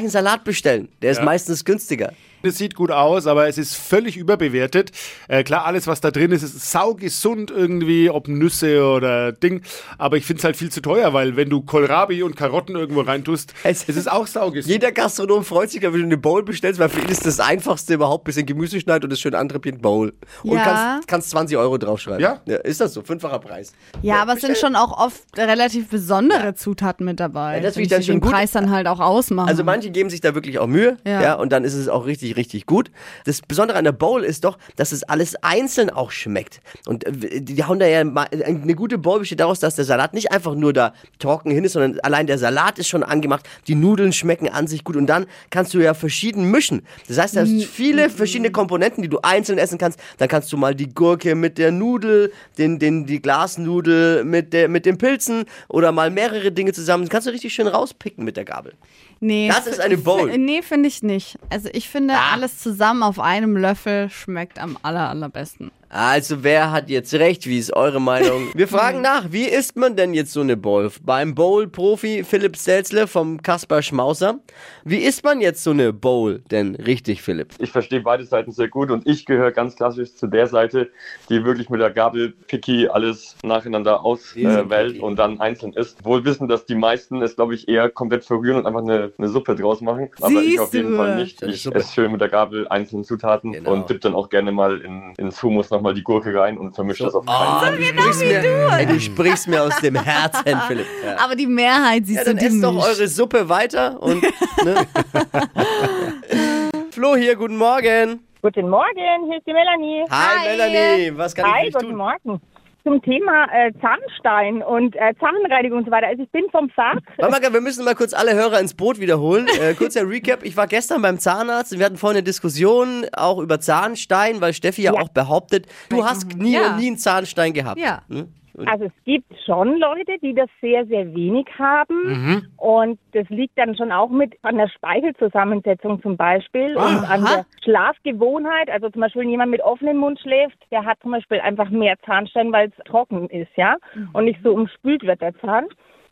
Du 0.00 0.06
doch 0.06 0.14
gleich 0.16 0.16
einen 0.16 0.26
Salat 0.26 0.44
bestellen. 0.44 0.88
Der 1.02 1.12
ist 1.12 1.22
meistens 1.22 1.64
günstiger. 1.64 2.12
Es 2.42 2.56
sieht 2.58 2.74
gut 2.74 2.90
aus, 2.90 3.26
aber 3.26 3.48
es 3.48 3.58
ist 3.58 3.74
völlig 3.76 4.16
überbewertet. 4.16 4.92
Äh, 5.28 5.44
klar, 5.44 5.66
alles, 5.66 5.86
was 5.86 6.00
da 6.00 6.10
drin 6.10 6.32
ist, 6.32 6.42
ist 6.42 6.70
saugesund 6.72 7.50
irgendwie, 7.50 8.08
ob 8.10 8.28
Nüsse 8.28 8.84
oder 8.84 9.32
Ding. 9.32 9.62
Aber 9.98 10.16
ich 10.16 10.24
finde 10.26 10.40
es 10.40 10.44
halt 10.44 10.56
viel 10.56 10.70
zu 10.70 10.80
teuer, 10.80 11.12
weil 11.12 11.36
wenn 11.36 11.50
du 11.50 11.60
Kohlrabi 11.62 12.22
und 12.22 12.36
Karotten 12.36 12.76
irgendwo 12.76 13.02
reintust, 13.02 13.52
Es- 13.62 13.88
es 13.88 13.96
ist 13.96 14.10
auch 14.10 14.26
saugesund. 14.26 14.70
Jeder 14.72 14.92
Gastronom 14.92 15.44
freut 15.44 15.70
sich, 15.70 15.82
wenn 15.82 15.92
du 15.92 15.98
eine 16.02 16.16
Bowl 16.16 16.42
bestellst, 16.42 16.80
weil 16.80 16.88
für 16.88 17.00
ihn 17.00 17.08
ist 17.08 17.26
das 17.26 17.40
Einfachste 17.40 17.94
überhaupt, 17.94 18.24
bisschen 18.24 18.46
Gemüse 18.46 18.80
schneiden 18.80 19.04
und 19.04 19.10
das 19.10 19.20
schön 19.20 19.34
antreppiert 19.34 19.82
Bowl. 19.82 20.12
Und 20.42 20.52
Ja. 20.52 20.64
kannst, 20.64 21.08
kannst 21.08 21.30
20 21.30 21.56
Euro 21.56 21.78
draufschreiben. 21.78 22.20
Ja. 22.20 22.40
Ist 22.64 22.80
das 22.80 22.94
so? 22.94 23.02
Fünffacher 23.02 23.38
Preis. 23.38 23.72
Ja, 24.02 24.22
aber 24.22 24.34
es 24.34 24.40
sind 24.40 24.56
schon 24.56 24.76
auch 24.76 24.98
oft 24.98 25.22
relativ 25.36 25.88
besondere 25.88 26.54
Zutaten 26.54 27.04
mit 27.06 27.20
dabei. 27.20 27.56
Ja, 27.56 27.60
das 27.62 27.74
die 27.74 27.80
finde 27.80 27.84
ich 27.84 27.90
dann 27.90 28.00
den 28.00 28.06
schon 28.06 28.20
gut. 28.20 28.30
Preis 28.32 28.50
dann 28.52 28.70
halt 28.70 28.86
auch 28.86 29.00
ausmachen. 29.00 29.48
Also 29.48 29.64
manche 29.64 29.90
geben 29.90 30.10
sich 30.10 30.20
da 30.20 30.34
wirklich 30.34 30.58
auch 30.58 30.66
Mühe, 30.66 30.96
ja. 31.06 31.20
Ja. 31.22 31.34
und 31.34 31.50
dann 31.52 31.64
ist 31.64 31.74
es 31.74 31.88
auch 31.88 32.06
richtig, 32.06 32.29
richtig 32.36 32.66
gut. 32.66 32.90
Das 33.24 33.40
Besondere 33.40 33.78
an 33.78 33.84
der 33.84 33.92
Bowl 33.92 34.24
ist 34.24 34.44
doch, 34.44 34.58
dass 34.76 34.92
es 34.92 35.02
alles 35.02 35.36
einzeln 35.42 35.90
auch 35.90 36.10
schmeckt. 36.10 36.60
Und 36.86 37.04
äh, 37.06 37.40
die 37.40 37.64
hauen 37.64 37.78
da 37.78 37.86
ja 37.86 38.04
mal, 38.04 38.28
eine 38.30 38.74
gute 38.74 38.98
Bowl 38.98 39.20
besteht 39.20 39.40
daraus, 39.40 39.60
dass 39.60 39.76
der 39.76 39.84
Salat 39.84 40.14
nicht 40.14 40.32
einfach 40.32 40.54
nur 40.54 40.72
da 40.72 40.94
trocken 41.18 41.50
hin 41.50 41.64
ist, 41.64 41.72
sondern 41.72 42.00
allein 42.00 42.26
der 42.26 42.38
Salat 42.38 42.78
ist 42.78 42.88
schon 42.88 43.02
angemacht, 43.02 43.48
die 43.66 43.74
Nudeln 43.74 44.12
schmecken 44.12 44.48
an 44.48 44.66
sich 44.66 44.84
gut 44.84 44.96
und 44.96 45.06
dann 45.06 45.26
kannst 45.50 45.74
du 45.74 45.78
ja 45.78 45.94
verschieden 45.94 46.50
mischen. 46.50 46.82
Das 47.08 47.18
heißt, 47.18 47.36
du 47.36 47.40
hast 47.40 47.64
viele 47.64 48.10
verschiedene 48.10 48.50
Komponenten, 48.50 49.02
die 49.02 49.08
du 49.08 49.18
einzeln 49.22 49.58
essen 49.58 49.78
kannst. 49.78 49.98
Dann 50.18 50.28
kannst 50.28 50.52
du 50.52 50.56
mal 50.56 50.74
die 50.74 50.88
Gurke 50.88 51.34
mit 51.34 51.58
der 51.58 51.72
Nudel, 51.72 52.32
den, 52.58 52.78
den, 52.78 53.06
die 53.06 53.20
Glasnudel 53.20 54.24
mit, 54.24 54.52
der, 54.52 54.68
mit 54.68 54.86
den 54.86 54.98
Pilzen 54.98 55.44
oder 55.68 55.92
mal 55.92 56.10
mehrere 56.10 56.52
Dinge 56.52 56.72
zusammen. 56.72 57.04
Das 57.04 57.10
kannst 57.10 57.26
du 57.26 57.32
richtig 57.32 57.52
schön 57.54 57.66
rauspicken 57.66 58.24
mit 58.24 58.36
der 58.36 58.44
Gabel. 58.44 58.74
nee, 59.20 59.48
das 59.48 59.66
ist 59.66 59.80
eine 59.80 59.98
Bowl. 59.98 60.36
Nee, 60.38 60.62
finde 60.62 60.88
ich 60.88 61.02
nicht. 61.02 61.38
Also 61.48 61.68
ich 61.72 61.88
finde. 61.88 62.14
Alles 62.20 62.58
zusammen 62.58 63.02
auf 63.02 63.18
einem 63.18 63.56
Löffel 63.56 64.10
schmeckt 64.10 64.58
am 64.58 64.78
aller, 64.82 65.08
allerbesten. 65.08 65.70
Also 65.92 66.44
wer 66.44 66.70
hat 66.70 66.88
jetzt 66.88 67.12
recht? 67.14 67.46
Wie 67.48 67.58
ist 67.58 67.74
eure 67.74 68.00
Meinung? 68.00 68.50
Wir 68.54 68.68
fragen 68.68 69.00
nach, 69.00 69.32
wie 69.32 69.46
isst 69.46 69.76
man 69.76 69.96
denn 69.96 70.14
jetzt 70.14 70.32
so 70.32 70.40
eine 70.40 70.56
Bowl? 70.56 70.88
Beim 71.02 71.34
Bowl-Profi 71.34 72.22
Philipp 72.22 72.56
Stelzle 72.56 73.08
vom 73.08 73.42
Kaspar 73.42 73.82
Schmauser. 73.82 74.38
Wie 74.84 74.98
isst 74.98 75.24
man 75.24 75.40
jetzt 75.40 75.64
so 75.64 75.72
eine 75.72 75.92
Bowl 75.92 76.42
denn 76.52 76.76
richtig, 76.76 77.22
Philipp? 77.22 77.54
Ich 77.58 77.72
verstehe 77.72 78.02
beide 78.02 78.24
Seiten 78.24 78.52
sehr 78.52 78.68
gut 78.68 78.92
und 78.92 79.04
ich 79.08 79.26
gehöre 79.26 79.50
ganz 79.50 79.74
klassisch 79.74 80.14
zu 80.14 80.28
der 80.28 80.46
Seite, 80.46 80.90
die 81.28 81.44
wirklich 81.44 81.68
mit 81.70 81.80
der 81.80 81.90
Gabel 81.90 82.34
picky 82.46 82.86
alles 82.86 83.34
nacheinander 83.42 84.04
auswählt 84.04 84.68
picky. 84.70 85.00
und 85.00 85.16
dann 85.18 85.40
einzeln 85.40 85.72
isst. 85.72 86.04
Wohl 86.04 86.24
wissen, 86.24 86.46
dass 86.46 86.66
die 86.66 86.76
meisten 86.76 87.20
es, 87.20 87.34
glaube 87.34 87.56
ich, 87.56 87.66
eher 87.66 87.90
komplett 87.90 88.24
verrühren 88.24 88.58
und 88.58 88.66
einfach 88.66 88.82
eine, 88.82 89.10
eine 89.18 89.28
Suppe 89.28 89.56
draus 89.56 89.80
machen. 89.80 90.08
Aber 90.20 90.30
ich 90.30 90.50
Siehst 90.50 90.60
auf 90.60 90.72
jeden 90.72 90.92
du. 90.92 90.96
Fall 90.98 91.16
nicht. 91.16 91.42
Ich 91.42 91.66
esse 91.66 91.92
schön 91.92 92.12
mit 92.12 92.20
der 92.20 92.28
Gabel 92.28 92.68
einzelne 92.68 93.02
Zutaten 93.02 93.50
Genau. 93.54 93.72
und 93.72 93.90
dipp 93.90 94.00
dann 94.02 94.14
auch 94.14 94.28
gerne 94.28 94.52
mal 94.52 94.80
in, 94.82 95.14
ins 95.18 95.42
Hummus 95.42 95.68
nochmal 95.80 95.94
die 95.94 96.02
Gurke 96.04 96.38
rein 96.38 96.58
und 96.58 96.74
vermische 96.74 97.04
das 97.04 97.14
auf 97.14 97.24
keinen 97.24 97.36
Ah, 97.36 97.60
Fall. 97.60 97.76
du, 97.76 97.82
sprichst 97.84 98.20
mir, 98.20 98.70
ey, 98.78 98.86
du 98.86 99.00
sprichst 99.00 99.48
mir 99.48 99.62
aus 99.62 99.76
dem 99.80 99.94
Herzen, 99.96 100.44
Philipp. 100.68 100.86
Ja. 101.04 101.16
Aber 101.24 101.34
die 101.34 101.46
Mehrheit 101.46 102.06
siehst 102.06 102.18
Ja, 102.18 102.24
dann 102.24 102.36
du 102.36 102.40
die 102.40 102.46
esst 102.46 102.62
doch 102.62 102.76
eure 102.76 103.08
Suppe 103.08 103.48
weiter 103.48 104.00
und. 104.02 104.22
Ne? 104.22 104.86
Flo 106.90 107.16
hier, 107.16 107.34
guten 107.36 107.56
Morgen. 107.56 108.20
Guten 108.42 108.68
Morgen, 108.68 109.26
hier 109.26 109.38
ist 109.38 109.46
die 109.46 109.52
Melanie. 109.52 110.04
Hi, 110.10 110.48
Melanie, 110.56 111.12
was 111.16 111.34
kann 111.34 111.46
ich 111.46 111.52
Hi, 111.52 111.58
für 111.60 111.64
dich 111.66 111.74
guten 111.74 111.88
tun? 111.88 111.96
Morgen. 111.96 112.40
Zum 112.82 113.02
Thema 113.02 113.44
äh, 113.52 113.72
Zahnstein 113.80 114.62
und 114.62 114.96
äh, 114.96 115.12
Zahnreinigung 115.20 115.78
und 115.80 115.84
so 115.84 115.90
weiter. 115.90 116.06
Also 116.06 116.22
ich 116.22 116.30
bin 116.30 116.44
vom 116.50 116.70
Fach. 116.70 116.94
Warte 117.18 117.40
mal, 117.42 117.52
wir 117.52 117.60
müssen 117.60 117.84
mal 117.84 117.94
kurz 117.94 118.12
alle 118.14 118.34
Hörer 118.34 118.58
ins 118.60 118.74
Boot 118.74 118.98
wiederholen. 119.00 119.46
Äh, 119.60 119.74
kurzer 119.74 120.08
Recap. 120.08 120.42
Ich 120.44 120.56
war 120.56 120.66
gestern 120.66 121.02
beim 121.02 121.18
Zahnarzt 121.18 121.72
und 121.72 121.78
wir 121.78 121.86
hatten 121.86 121.98
vorhin 121.98 122.16
eine 122.18 122.22
Diskussion 122.24 123.04
auch 123.12 123.38
über 123.38 123.60
Zahnstein, 123.60 124.40
weil 124.40 124.54
Steffi 124.54 124.82
ja, 124.82 124.94
Ja. 124.94 125.00
auch 125.00 125.10
behauptet, 125.10 125.66
du 125.90 126.04
hast 126.04 126.34
nie 126.36 126.54
Ja. 126.54 126.70
und 126.72 126.78
nie 126.78 126.86
einen 126.88 126.98
Zahnstein 126.98 127.52
gehabt. 127.52 127.78
Ja. 127.80 128.02
Hm? 128.08 128.28
Also 128.66 128.86
es 128.86 129.04
gibt 129.04 129.32
schon 129.44 129.78
Leute, 129.78 130.18
die 130.22 130.34
das 130.34 130.48
sehr, 130.60 130.86
sehr 130.86 131.14
wenig 131.14 131.46
haben. 131.58 132.50
Und 132.56 132.98
das 133.12 133.28
liegt 133.28 133.56
dann 133.58 133.76
schon 133.76 133.92
auch 133.92 134.10
mit 134.10 134.36
an 134.42 134.56
der 134.56 134.68
Speichelzusammensetzung 134.68 136.02
zum 136.02 136.16
Beispiel 136.16 136.76
und 136.76 137.10
an 137.10 137.24
der 137.24 137.46
Schlafgewohnheit. 137.62 138.70
Also 138.70 138.90
zum 138.90 139.00
Beispiel 139.00 139.22
wenn 139.22 139.30
jemand 139.30 139.50
mit 139.50 139.60
offenem 139.62 139.98
Mund 139.98 140.18
schläft, 140.20 140.58
der 140.70 140.84
hat 140.84 140.98
zum 141.00 141.12
Beispiel 141.12 141.40
einfach 141.40 141.70
mehr 141.70 141.96
Zahnstein, 142.04 142.52
weil 142.52 142.68
es 142.68 142.84
trocken 142.84 143.28
ist, 143.28 143.50
ja, 143.56 143.76
und 144.12 144.24
nicht 144.24 144.40
so 144.42 144.52
umspült 144.52 145.02
wird 145.02 145.20
der 145.20 145.36
Zahn. 145.40 145.66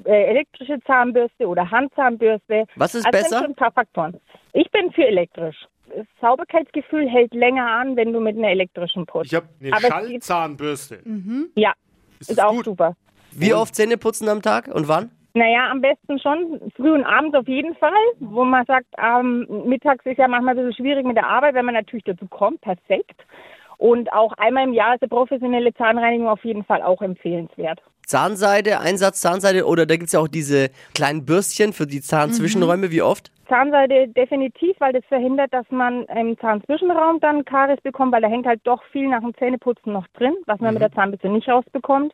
Äh, 0.05 0.27
elektrische 0.31 0.79
Zahnbürste 0.87 1.49
oder 1.49 1.69
Handzahnbürste. 1.69 2.67
Was 2.77 2.95
ist 2.95 3.05
also 3.05 3.19
besser? 3.19 3.29
sind 3.31 3.39
schon 3.39 3.51
ein 3.51 3.57
paar 3.57 3.73
Faktoren. 3.73 4.21
Ich 4.53 4.71
bin 4.71 4.93
für 4.93 5.05
elektrisch. 5.05 5.57
Das 5.95 6.07
Sauberkeitsgefühl 6.21 7.09
hält 7.09 7.35
länger 7.35 7.67
an, 7.67 7.97
wenn 7.97 8.13
du 8.13 8.21
mit 8.21 8.37
einer 8.37 8.51
elektrischen 8.51 9.07
putzt. 9.07 9.33
Ich 9.33 9.35
habe 9.35 9.49
eine 9.61 9.73
Aber 9.73 9.81
Schallzahnbürste. 9.81 11.01
Ja, 11.57 11.73
Ist 12.21 12.31
ist 12.31 12.43
auch 12.43 12.53
gut? 12.53 12.65
super. 12.65 12.97
Wie 13.33 13.55
oft 13.55 13.75
Zähne 13.75 13.99
putzen 13.99 14.29
am 14.29 14.43
Tag 14.43 14.69
und 14.69 14.89
wann? 14.89 15.11
Naja, 15.35 15.71
am 15.71 15.81
besten 15.81 16.19
schon 16.19 16.61
früh 16.75 16.93
und 16.93 17.05
abends 17.05 17.37
auf 17.37 17.47
jeden 17.47 17.75
Fall, 17.77 17.93
wo 18.19 18.45
man 18.45 18.65
sagt, 18.67 18.87
ähm, 18.99 19.47
mittags 19.67 20.05
ist 20.07 20.19
ja 20.19 20.27
manchmal 20.27 20.59
ein 20.59 20.67
bisschen 20.67 20.85
schwierig 20.85 21.07
mit 21.07 21.17
der 21.17 21.29
Arbeit, 21.29 21.55
wenn 21.55 21.67
man 21.67 21.75
natürlich 21.75 22.05
dazu 22.05 22.27
kommt, 22.27 22.61
perfekt. 22.63 23.25
Und 23.79 24.13
auch 24.13 24.33
einmal 24.37 24.65
im 24.65 24.75
Jahr 24.75 24.95
ist 24.95 25.03
eine 25.03 25.09
professionelle 25.09 25.73
Zahnreinigung 25.73 26.29
auf 26.29 26.45
jeden 26.45 26.65
Fall 26.65 26.83
auch 26.83 27.01
empfehlenswert. 27.01 27.81
Zahnseide, 28.07 28.81
Einsatz 28.81 29.21
Zahnseide 29.21 29.67
oder 29.67 29.87
da 29.87 29.95
gibt 29.95 30.07
es 30.07 30.13
ja 30.13 30.21
auch 30.21 30.29
diese 30.29 30.71
kleinen 30.95 31.25
Bürstchen 31.25 31.73
für 31.73 31.87
die 31.87 32.01
Zahnzwischenräume. 32.01 32.91
Wie 32.91 33.03
oft? 33.03 33.31
Zahnseide 33.49 34.09
definitiv, 34.09 34.77
weil 34.79 34.93
das 34.93 35.05
verhindert, 35.07 35.53
dass 35.53 35.67
man 35.71 36.05
im 36.07 36.39
Zahnzwischenraum 36.39 37.21
dann 37.21 37.45
Karies 37.45 37.81
bekommt, 37.83 38.13
weil 38.13 38.23
da 38.23 38.29
hängt 38.29 38.47
halt 38.47 38.61
doch 38.65 38.83
viel 38.93 39.09
nach 39.09 39.21
dem 39.21 39.35
Zähneputzen 39.35 39.93
noch 39.93 40.07
drin, 40.09 40.35
was 40.47 40.59
man 40.59 40.75
mit 40.75 40.83
der 40.83 40.93
Zahnbürste 40.93 41.29
nicht 41.29 41.49
rausbekommt. 41.49 42.13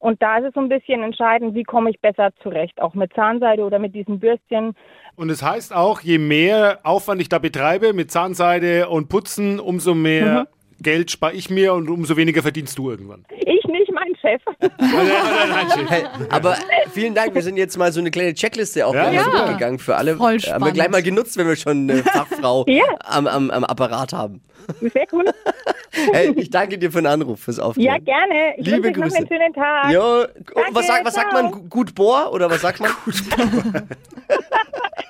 Und 0.00 0.22
da 0.22 0.38
ist 0.38 0.46
es 0.46 0.54
so 0.54 0.60
ein 0.60 0.68
bisschen 0.68 1.02
entscheidend, 1.02 1.54
wie 1.54 1.64
komme 1.64 1.90
ich 1.90 2.00
besser 2.00 2.30
zurecht, 2.42 2.80
auch 2.80 2.94
mit 2.94 3.12
Zahnseide 3.14 3.64
oder 3.64 3.78
mit 3.78 3.94
diesen 3.94 4.20
Bürstchen. 4.20 4.74
Und 5.16 5.30
es 5.30 5.42
heißt 5.42 5.74
auch, 5.74 6.00
je 6.00 6.18
mehr 6.18 6.78
Aufwand 6.84 7.20
ich 7.20 7.28
da 7.28 7.38
betreibe 7.38 7.92
mit 7.92 8.10
Zahnseide 8.10 8.88
und 8.88 9.08
Putzen, 9.08 9.58
umso 9.58 9.94
mehr 9.94 10.46
Geld 10.80 11.10
spare 11.10 11.32
ich 11.32 11.50
mir 11.50 11.72
und 11.74 11.88
umso 11.90 12.16
weniger 12.16 12.42
verdienst 12.42 12.78
du 12.78 12.90
irgendwann. 12.90 13.24
Ich 13.36 13.64
nicht, 13.64 13.90
mein 13.92 14.14
Chef. 14.20 14.40
Hey, 15.88 16.04
aber 16.30 16.56
vielen 16.92 17.14
Dank, 17.14 17.34
wir 17.34 17.42
sind 17.42 17.56
jetzt 17.56 17.76
mal 17.78 17.92
so 17.92 18.00
eine 18.00 18.10
kleine 18.10 18.34
Checkliste 18.34 18.86
auch 18.86 18.94
Ja, 18.94 19.24
super. 19.24 19.38
durchgegangen 19.38 19.78
für 19.78 19.96
alle. 19.96 20.16
Voll 20.16 20.26
Haben 20.26 20.34
wir 20.34 20.40
spannend. 20.40 20.74
gleich 20.74 20.90
mal 20.90 21.02
genutzt, 21.02 21.36
wenn 21.36 21.48
wir 21.48 21.56
schon 21.56 21.90
eine 21.90 22.02
Fachfrau 22.04 22.64
Ja. 22.68 22.84
am, 23.04 23.26
am, 23.26 23.50
am 23.50 23.64
Apparat 23.64 24.12
haben. 24.12 24.40
Sehr 24.80 25.06
cool. 25.12 25.24
Hey, 26.12 26.32
ich 26.36 26.50
danke 26.50 26.78
dir 26.78 26.92
für 26.92 26.98
den 27.00 27.06
Anruf, 27.06 27.40
fürs 27.40 27.58
Aufklären. 27.58 27.96
Ja, 27.96 27.98
gerne. 27.98 28.54
Ich 28.58 28.66
Liebe 28.66 28.84
wünsche 28.84 28.88
euch 28.88 28.96
noch 28.96 29.02
Grüße. 29.04 29.16
einen 29.18 29.26
schönen 29.28 29.52
Tag. 29.54 29.90
Jo, 29.90 30.26
oh, 30.54 30.60
was, 30.72 30.86
sagt, 30.86 31.04
was 31.06 31.14
sagt 31.14 31.32
man? 31.32 31.50
Gu- 31.50 31.62
Gut 31.68 31.94
Bohr 31.94 32.30
oder 32.32 32.48
was 32.50 32.60
sagt 32.60 32.78
man? 32.78 32.90
Gut 33.04 33.14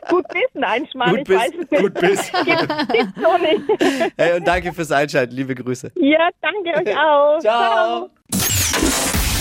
bis, 0.09 0.43
nein, 0.55 0.87
Schmarrn, 0.91 1.11
Gut 1.11 1.19
ich 1.21 1.25
bis, 1.27 1.37
weiß 1.39 1.51
es 1.63 1.71
nicht. 1.71 1.83
Gut 1.83 1.95
bis. 1.95 2.33
Gibt, 2.33 2.93
gibt's 2.93 3.21
so 3.21 3.39
nicht. 3.39 4.13
Hey, 4.17 4.37
und 4.37 4.47
danke 4.47 4.73
fürs 4.73 4.91
Einschalten. 4.93 5.35
Liebe 5.35 5.55
Grüße. 5.55 5.93
Ja, 5.97 6.29
danke 6.41 6.91
euch 6.91 6.97
auch. 6.97 7.39
Ciao. 7.41 8.11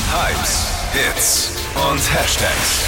Hypes, 0.09 0.89
Hits 0.93 1.51
und 1.89 1.99
Hashtags. 2.13 2.85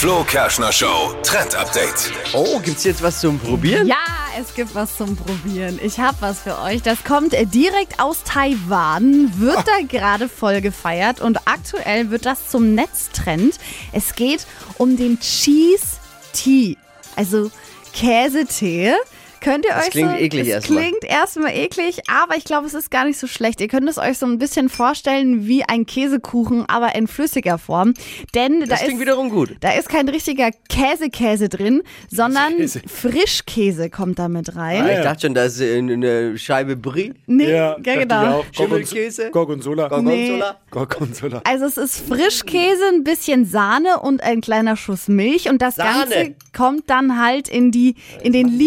Flo 0.00 0.24
Kerschner 0.24 0.72
Show 0.72 1.14
Trend 1.22 1.54
Update. 1.54 2.10
Oh, 2.32 2.58
gibt's 2.60 2.84
jetzt 2.84 3.02
was 3.02 3.20
zum 3.20 3.38
Probieren? 3.38 3.86
Ja, 3.86 3.96
es 4.40 4.54
gibt 4.54 4.74
was 4.74 4.96
zum 4.96 5.14
Probieren. 5.14 5.78
Ich 5.82 6.00
habe 6.00 6.16
was 6.20 6.40
für 6.40 6.58
euch. 6.58 6.80
Das 6.80 7.04
kommt 7.04 7.34
äh, 7.34 7.44
direkt 7.44 8.00
aus 8.00 8.24
Taiwan, 8.24 9.30
wird 9.38 9.58
da 9.58 9.72
gerade 9.88 10.30
voll 10.30 10.62
gefeiert 10.62 11.20
und 11.20 11.46
aktuell 11.46 12.10
wird 12.10 12.24
das 12.24 12.48
zum 12.48 12.74
Netztrend. 12.74 13.56
Es 13.92 14.14
geht 14.14 14.46
um 14.78 14.96
den 14.96 15.20
Cheese 15.20 15.98
Tea, 16.32 16.78
also 17.20 17.50
Käsetee. 17.92 18.96
Könnt 19.40 19.64
ihr 19.64 19.72
Das 19.74 19.84
euch 19.86 19.90
klingt 19.90 20.10
so, 20.10 20.16
eklig 20.16 20.42
es 20.42 20.48
erstmal. 20.48 20.82
klingt 20.82 21.04
erstmal 21.04 21.56
eklig, 21.56 22.00
aber 22.08 22.36
ich 22.36 22.44
glaube, 22.44 22.66
es 22.66 22.74
ist 22.74 22.90
gar 22.90 23.04
nicht 23.04 23.18
so 23.18 23.26
schlecht. 23.26 23.60
Ihr 23.60 23.68
könnt 23.68 23.88
es 23.88 23.98
euch 23.98 24.18
so 24.18 24.26
ein 24.26 24.38
bisschen 24.38 24.68
vorstellen 24.68 25.46
wie 25.46 25.64
ein 25.64 25.86
Käsekuchen, 25.86 26.64
aber 26.68 26.94
in 26.94 27.06
flüssiger 27.06 27.58
Form. 27.58 27.94
Denn 28.34 28.60
da 28.60 28.66
Das 28.66 28.80
klingt 28.80 28.94
ist, 28.94 29.00
wiederum 29.00 29.30
gut. 29.30 29.56
da 29.60 29.72
ist 29.72 29.88
kein 29.88 30.08
richtiger 30.08 30.50
Käsekäse 30.68 31.48
drin, 31.48 31.82
sondern 32.10 32.56
Käse. 32.56 32.80
Frischkäse 32.86 33.90
kommt 33.90 34.18
da 34.18 34.28
mit 34.28 34.56
rein. 34.56 34.86
Ich 34.88 35.02
dachte 35.04 35.22
schon, 35.26 35.34
da 35.34 35.44
ist 35.44 35.60
eine 35.60 36.36
Scheibe 36.38 36.76
Brie. 36.76 37.12
Nee, 37.26 37.50
Ja, 37.52 37.76
genau. 37.82 38.44
Schimmelkäse. 38.52 39.30
Gorgonzola. 39.30 39.88
Gorgonzola. 39.88 40.56
Gorgonzola. 40.70 41.42
Also 41.44 41.64
es 41.66 41.76
ist 41.76 42.06
Frischkäse, 42.08 42.82
ein 42.92 43.04
bisschen 43.04 43.44
Sahne 43.46 44.00
und 44.00 44.22
ein 44.22 44.40
kleiner 44.40 44.76
Schuss 44.76 45.08
Milch 45.08 45.48
und 45.48 45.60
das 45.62 45.76
Sahne. 45.76 46.00
Ganze 46.14 46.34
kommt 46.56 46.88
dann 46.90 47.20
halt 47.20 47.48
in 47.48 47.70
die 47.70 47.94
in 48.22 48.32
den 48.32 48.46
machen 48.46 48.58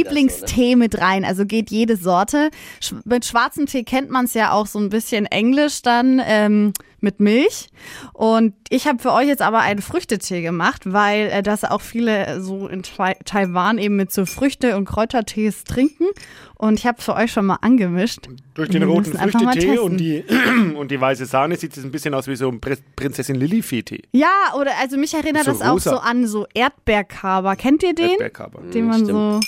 Lieblingstee 0.63 0.75
mit 0.75 0.99
rein. 0.99 1.25
Also 1.25 1.45
geht 1.45 1.69
jede 1.71 1.97
Sorte. 1.97 2.49
Sch 2.81 2.93
mit 3.05 3.25
schwarzem 3.25 3.65
Tee 3.65 3.83
kennt 3.83 4.09
man 4.09 4.25
es 4.25 4.33
ja 4.33 4.51
auch 4.51 4.67
so 4.67 4.79
ein 4.79 4.89
bisschen 4.89 5.25
Englisch 5.25 5.81
dann 5.81 6.21
ähm, 6.25 6.73
mit 6.99 7.19
Milch. 7.19 7.67
Und 8.13 8.53
ich 8.69 8.87
habe 8.87 8.99
für 8.99 9.11
euch 9.11 9.27
jetzt 9.27 9.41
aber 9.41 9.59
einen 9.59 9.81
Früchtetee 9.81 10.41
gemacht, 10.41 10.83
weil 10.85 11.27
äh, 11.27 11.43
das 11.43 11.63
auch 11.65 11.81
viele 11.81 12.41
so 12.41 12.67
in 12.67 12.83
Taiwan 12.83 13.77
eben 13.77 13.95
mit 13.97 14.11
so 14.11 14.25
Früchte- 14.25 14.77
und 14.77 14.85
Kräutertees 14.85 15.65
trinken. 15.65 16.05
Und 16.55 16.79
ich 16.79 16.87
habe 16.87 17.01
für 17.01 17.15
euch 17.15 17.31
schon 17.33 17.45
mal 17.45 17.57
angemischt. 17.61 18.29
Durch 18.53 18.69
den 18.69 18.83
roten 18.83 19.17
Früchtetee 19.17 19.79
und 19.79 19.97
die, 19.97 20.23
und 20.77 20.91
die 20.91 21.01
weiße 21.01 21.25
Sahne 21.25 21.57
sieht 21.57 21.75
es 21.75 21.83
ein 21.83 21.91
bisschen 21.91 22.13
aus 22.13 22.27
wie 22.27 22.37
so 22.37 22.47
ein 22.47 22.61
Pr 22.61 22.77
Prinzessin 22.95 23.35
Lilifee-Tee. 23.35 24.03
Ja, 24.13 24.53
oder 24.57 24.71
also 24.79 24.95
mich 24.95 25.13
erinnert 25.13 25.43
So 25.43 25.51
das 25.51 25.61
auch 25.61 25.73
rosa. 25.73 25.89
so 25.89 25.97
an 25.97 26.25
so 26.25 26.45
Erdbeerkaber. 26.53 27.57
Kennt 27.57 27.83
ihr 27.83 27.93
den? 27.93 28.11
Erdbeerkaber. 28.11 28.61
Den 28.73 28.87
man 28.87 29.05
so 29.05 29.39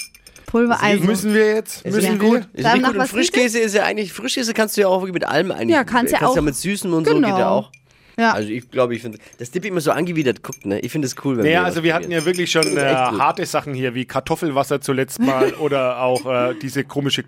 Pulver 0.55 0.81
also. 0.81 1.03
Müssen 1.03 1.33
wir 1.33 1.53
jetzt? 1.53 1.85
Müssen 1.85 2.21
wir? 2.21 2.29
gut. 2.29 2.47
Ist 2.53 2.71
gut. 2.71 2.87
Und 2.87 2.97
was 2.97 3.09
Frischkäse 3.09 3.59
ist 3.59 3.75
ja 3.75 3.83
eigentlich, 3.83 4.13
Frischkäse 4.13 4.53
kannst 4.53 4.77
du 4.77 4.81
ja 4.81 4.87
auch 4.87 5.01
wirklich 5.01 5.13
mit 5.13 5.25
allem 5.25 5.51
eigentlich. 5.51 5.75
Ja, 5.75 5.83
kannst 5.83 6.13
ja 6.13 6.21
auch. 6.25 6.33
ja 6.33 6.41
mit 6.41 6.55
Süßen 6.55 6.93
und 6.93 7.05
so 7.05 7.13
Genau. 7.13 7.27
geht 7.27 7.37
ja 7.37 7.49
auch. 7.49 7.71
Ja. 8.17 8.31
Also 8.31 8.47
ich 8.47 8.71
glaube, 8.71 8.95
ich 8.95 9.01
finde, 9.01 9.17
das 9.37 9.51
Tipp 9.51 9.65
immer 9.65 9.81
so 9.81 9.91
angewidert 9.91 10.41
guckt, 10.41 10.65
ne? 10.65 10.79
Ich 10.79 10.93
finde 10.93 11.07
es 11.07 11.15
cool, 11.25 11.35
wenn 11.35 11.43
Naja, 11.43 11.63
also 11.63 11.83
wir 11.83 11.93
hatten 11.93 12.09
ja 12.09 12.23
wirklich 12.23 12.49
schon 12.49 12.77
äh, 12.77 12.85
harte 12.85 13.45
Sachen 13.45 13.73
hier, 13.73 13.93
wie 13.93 14.05
Kartoffelwasser 14.05 14.79
zuletzt 14.79 15.19
mal 15.19 15.53
oder 15.59 16.01
auch 16.01 16.25
äh, 16.25 16.55
diese 16.61 16.85
komische 16.85 17.25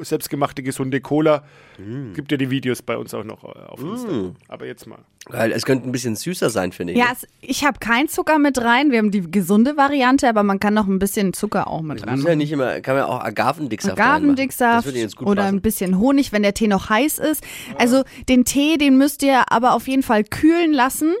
selbstgemachte 0.00 0.62
gesunde 0.62 1.02
Cola. 1.02 1.44
Mm. 1.76 2.14
Gibt 2.14 2.30
ja 2.32 2.38
die 2.38 2.48
Videos 2.48 2.80
bei 2.80 2.96
uns 2.96 3.12
auch 3.12 3.24
noch 3.24 3.44
äh, 3.44 3.58
auf 3.68 3.82
Insta. 3.82 4.32
Aber 4.48 4.64
jetzt 4.64 4.86
mal. 4.86 5.00
Weil 5.28 5.52
es 5.52 5.64
könnte 5.64 5.88
ein 5.88 5.92
bisschen 5.92 6.16
süßer 6.16 6.50
sein, 6.50 6.72
finde 6.72 6.94
ich. 6.94 6.98
Ja, 6.98 7.06
ne? 7.06 7.12
es, 7.12 7.26
ich 7.40 7.64
habe 7.64 7.78
keinen 7.78 8.08
Zucker 8.08 8.38
mit 8.38 8.58
rein. 8.58 8.90
Wir 8.90 8.98
haben 8.98 9.12
die 9.12 9.30
gesunde 9.30 9.76
Variante, 9.76 10.28
aber 10.28 10.42
man 10.42 10.58
kann 10.58 10.74
noch 10.74 10.88
ein 10.88 10.98
bisschen 10.98 11.32
Zucker 11.32 11.68
auch 11.68 11.82
mit 11.82 12.00
Muss 12.00 12.08
rein. 12.08 12.26
ja 12.26 12.36
nicht 12.36 12.50
immer, 12.50 12.80
kann 12.80 12.96
man 12.96 13.04
auch 13.04 13.20
Agavendicksaft. 13.20 13.98
Das 13.98 14.04
Agavendicksaft 14.04 14.86
würde 14.86 14.98
jetzt 14.98 15.16
gut 15.16 15.28
oder 15.28 15.42
passen. 15.42 15.56
ein 15.56 15.60
bisschen 15.60 15.98
Honig, 15.98 16.32
wenn 16.32 16.42
der 16.42 16.54
Tee 16.54 16.66
noch 16.66 16.88
heiß 16.88 17.18
ist. 17.18 17.44
Also 17.78 18.02
den 18.28 18.44
Tee, 18.44 18.78
den 18.78 18.98
müsst 18.98 19.22
ihr 19.22 19.52
aber 19.52 19.74
auf 19.74 19.86
jeden 19.86 20.02
Fall 20.02 20.24
kühlen 20.24 20.72
lassen. 20.72 21.14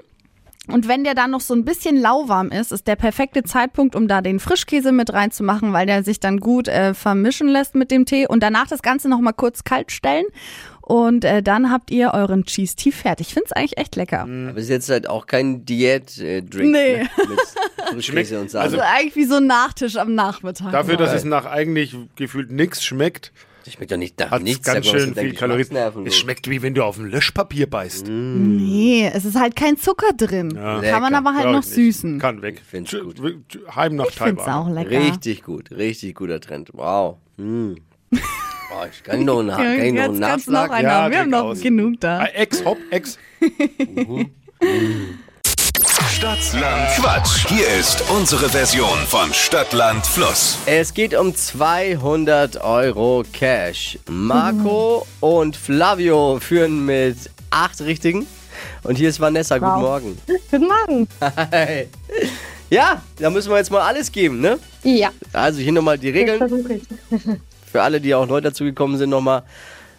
Und 0.68 0.86
wenn 0.86 1.02
der 1.02 1.14
dann 1.14 1.32
noch 1.32 1.40
so 1.40 1.54
ein 1.54 1.64
bisschen 1.64 2.00
lauwarm 2.00 2.50
ist, 2.52 2.70
ist 2.70 2.86
der 2.86 2.94
perfekte 2.94 3.42
Zeitpunkt, 3.42 3.96
um 3.96 4.06
da 4.06 4.20
den 4.20 4.38
Frischkäse 4.38 4.92
mit 4.92 5.12
reinzumachen, 5.12 5.72
weil 5.72 5.86
der 5.86 6.04
sich 6.04 6.20
dann 6.20 6.38
gut 6.38 6.68
äh, 6.68 6.94
vermischen 6.94 7.48
lässt 7.48 7.74
mit 7.74 7.90
dem 7.90 8.06
Tee. 8.06 8.28
Und 8.28 8.42
danach 8.44 8.68
das 8.68 8.80
Ganze 8.80 9.08
noch 9.08 9.20
mal 9.20 9.32
kurz 9.32 9.64
kalt 9.64 9.90
stellen. 9.90 10.24
Und 10.80 11.24
äh, 11.24 11.42
dann 11.42 11.70
habt 11.70 11.90
ihr 11.90 12.12
euren 12.14 12.44
Cheese 12.44 12.76
Tea 12.76 12.92
fertig. 12.92 13.28
Ich 13.28 13.34
finde 13.34 13.46
es 13.50 13.52
eigentlich 13.52 13.76
echt 13.78 13.96
lecker. 13.96 14.20
Aber 14.20 14.56
es 14.56 14.64
ist 14.64 14.68
jetzt 14.68 14.88
halt 14.88 15.08
auch 15.08 15.26
kein 15.26 15.64
Diät-Drink 15.64 16.70
Nee. 16.72 16.96
ne? 16.98 17.08
mit 17.26 17.40
Frischkäse 18.04 18.40
und 18.40 18.50
Sahne. 18.50 18.64
Also 18.64 18.78
eigentlich 18.80 19.16
wie 19.16 19.24
so 19.24 19.36
ein 19.36 19.46
Nachtisch 19.46 19.96
am 19.96 20.14
Nachmittag. 20.14 20.70
Dafür, 20.70 20.96
dass 20.96 21.12
es 21.12 21.24
nach 21.24 21.46
eigentlich 21.46 21.96
gefühlt 22.16 22.50
nichts 22.52 22.84
schmeckt, 22.84 23.32
das 23.64 23.74
schmeckt 23.74 23.92
doch 23.92 23.96
nicht 23.96 24.18
nach 24.18 24.30
hat 24.30 24.42
nichts. 24.42 24.66
ganz 24.66 24.86
schön 24.86 25.14
viel 25.14 25.34
Kalorien. 25.34 26.06
Es 26.06 26.16
schmeckt 26.16 26.48
wie 26.50 26.62
wenn 26.62 26.74
du 26.74 26.82
auf 26.84 26.98
ein 26.98 27.06
Löschpapier 27.10 27.68
beißt. 27.68 28.06
Nee, 28.08 29.10
es 29.12 29.24
ist 29.24 29.36
halt 29.38 29.54
kein 29.56 29.76
Zucker 29.76 30.12
drin. 30.16 30.54
Kann 30.54 31.00
man 31.02 31.14
aber 31.14 31.32
halt 31.34 31.42
Glaub 31.42 31.54
noch 31.54 31.60
ich 31.62 31.76
nicht. 31.76 31.94
süßen. 31.96 32.18
Kann 32.18 32.42
weg. 32.42 32.60
find's 32.68 32.90
gut. 32.92 33.16
Heim 33.74 33.96
nach 33.96 34.06
Ich 34.08 34.14
finde 34.18 34.40
es 34.40 34.46
Taiwan. 34.46 34.66
auch 34.66 34.68
lecker. 34.74 34.90
Richtig 34.90 35.42
gut, 35.42 35.70
richtig 35.70 36.14
guter 36.14 36.40
Trend. 36.40 36.70
Wow. 36.72 37.18
Hm. 37.38 37.76
Boah, 38.10 38.88
ich 38.90 39.02
kann 39.02 39.24
noch 39.24 39.40
einen, 39.40 39.48
Ja, 39.50 39.56
kann 39.56 39.82
ich 39.84 39.92
noch 39.92 40.02
einen 40.02 40.14
du 40.14 40.20
noch 40.20 40.28
Nachschlag. 40.28 40.70
einen 40.72 40.84
Ja, 40.86 40.92
haben. 41.02 41.12
Wir 41.12 41.18
haben 41.20 41.30
noch 41.30 41.44
aus. 41.44 41.60
genug 41.60 42.00
da. 42.00 42.20
Ah, 42.20 42.26
Ex, 42.34 42.64
hopp, 42.64 42.78
ex. 42.90 43.18
Stadtland 46.22 46.88
Quatsch. 46.94 47.48
Hier 47.48 47.66
ist 47.80 48.04
unsere 48.08 48.48
Version 48.48 48.96
von 49.08 49.34
Stadtland 49.34 50.06
Fluss. 50.06 50.56
Es 50.66 50.94
geht 50.94 51.16
um 51.16 51.34
200 51.34 52.58
Euro 52.62 53.24
Cash. 53.32 53.98
Marco 54.08 55.04
und 55.18 55.56
Flavio 55.56 56.38
führen 56.40 56.86
mit 56.86 57.16
acht 57.50 57.80
Richtigen. 57.80 58.28
Und 58.84 58.98
hier 58.98 59.08
ist 59.08 59.18
Vanessa. 59.18 59.58
Guten 59.58 59.80
Morgen. 59.80 60.18
Guten 60.52 60.68
Morgen. 60.68 61.08
Hi. 61.20 61.88
Ja, 62.70 63.02
da 63.18 63.28
müssen 63.28 63.50
wir 63.50 63.56
jetzt 63.56 63.72
mal 63.72 63.80
alles 63.80 64.12
geben, 64.12 64.40
ne? 64.40 64.60
Ja, 64.84 65.10
Also 65.32 65.58
hier 65.58 65.72
nochmal 65.72 65.98
die 65.98 66.10
Regeln. 66.10 66.38
versuche 66.38 66.74
ich. 66.74 66.82
Für 67.72 67.82
alle, 67.82 68.00
die 68.00 68.14
auch 68.14 68.28
neu 68.28 68.40
dazugekommen 68.40 68.96
sind, 68.96 69.10
nochmal. 69.10 69.42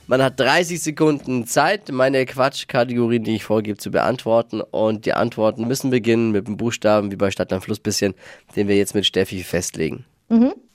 Man 0.07 0.21
hat 0.21 0.39
30 0.39 0.81
Sekunden 0.81 1.47
Zeit, 1.47 1.89
meine 1.91 2.25
Quatschkategorien, 2.25 3.23
die 3.23 3.35
ich 3.35 3.43
vorgebe, 3.45 3.77
zu 3.77 3.89
beantworten. 3.89 4.59
Und 4.61 5.05
die 5.05 5.13
Antworten 5.13 5.65
müssen 5.67 5.91
beginnen 5.91 6.31
mit 6.31 6.47
dem 6.47 6.57
Buchstaben, 6.57 7.11
wie 7.11 7.15
bei 7.15 7.31
Stadtland 7.31 7.63
Fluss 7.63 7.79
bisschen, 7.79 8.13
den 8.55 8.67
wir 8.67 8.75
jetzt 8.75 8.95
mit 8.95 9.05
Steffi 9.05 9.43
festlegen. 9.43 10.05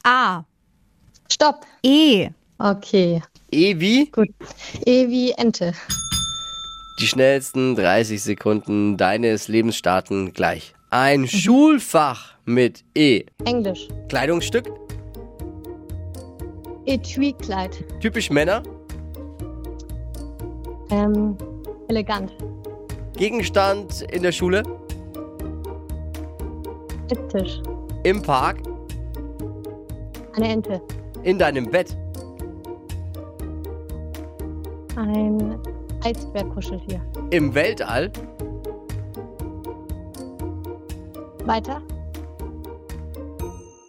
A. 0.04 0.44
Stopp. 1.30 1.66
E. 1.82 2.30
Okay, 2.60 3.22
E 3.52 3.78
wie? 3.78 4.10
gut. 4.10 4.28
E 4.84 5.08
wie 5.08 5.30
Ente. 5.32 5.72
Die 7.00 7.06
schnellsten 7.06 7.76
30 7.76 8.20
Sekunden 8.20 8.96
deines 8.96 9.46
Lebens 9.46 9.76
starten 9.76 10.32
gleich. 10.32 10.74
Ein 10.90 11.28
Schulfach 11.28 12.34
mit 12.44 12.82
E. 12.96 13.24
Englisch. 13.44 13.86
Kleidungsstück, 14.08 14.68
Etui-Kleid. 16.86 17.84
typisch 18.00 18.30
Männer. 18.30 18.62
Ähm, 20.90 21.36
elegant. 21.88 22.32
Gegenstand 23.16 24.02
in 24.12 24.22
der 24.22 24.32
Schule, 24.32 24.62
Esstisch. 27.10 27.60
im 28.04 28.22
Park, 28.22 28.58
Eine 30.36 30.48
Ente. 30.52 30.80
in 31.24 31.38
deinem 31.38 31.68
Bett. 31.70 31.96
Ein 34.96 35.58
Eisbärkuscheltier. 36.04 37.00
Im 37.30 37.54
Weltall, 37.54 38.10
Weiter. 41.44 41.80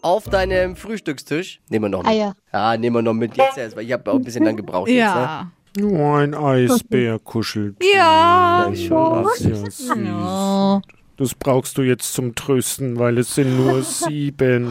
auf 0.01 0.25
deinem 0.29 0.75
Frühstückstisch. 0.75 1.61
Nehmen 1.69 1.85
wir 1.85 1.89
noch 1.89 2.03
mit. 2.03 2.11
Eier. 2.11 2.33
Ja, 2.53 2.77
nehmen 2.77 2.95
wir 2.95 3.01
noch 3.01 3.13
mit 3.13 3.35
jetzt 3.37 3.57
erst, 3.57 3.75
weil 3.75 3.85
ich 3.85 3.91
habe 3.93 4.09
auch 4.11 4.15
ein 4.15 4.23
bisschen 4.23 4.43
lang 4.45 4.55
gebraucht 4.55 4.87
jetzt. 4.89 5.13
Ne? 5.15 5.51
Ja. 5.79 5.85
Nur 5.85 6.17
ein 6.17 6.33
Eisbär 6.35 7.19
kuschelt. 7.19 7.77
Ja. 7.95 8.69
Sehr 8.73 9.55
süß. 9.55 9.91
Oh. 9.91 10.81
Das 11.17 11.35
brauchst 11.35 11.77
du 11.77 11.81
jetzt 11.81 12.13
zum 12.13 12.35
Trösten, 12.35 12.97
weil 12.97 13.17
es 13.17 13.35
sind 13.35 13.57
nur 13.57 13.83
sieben. 13.83 14.67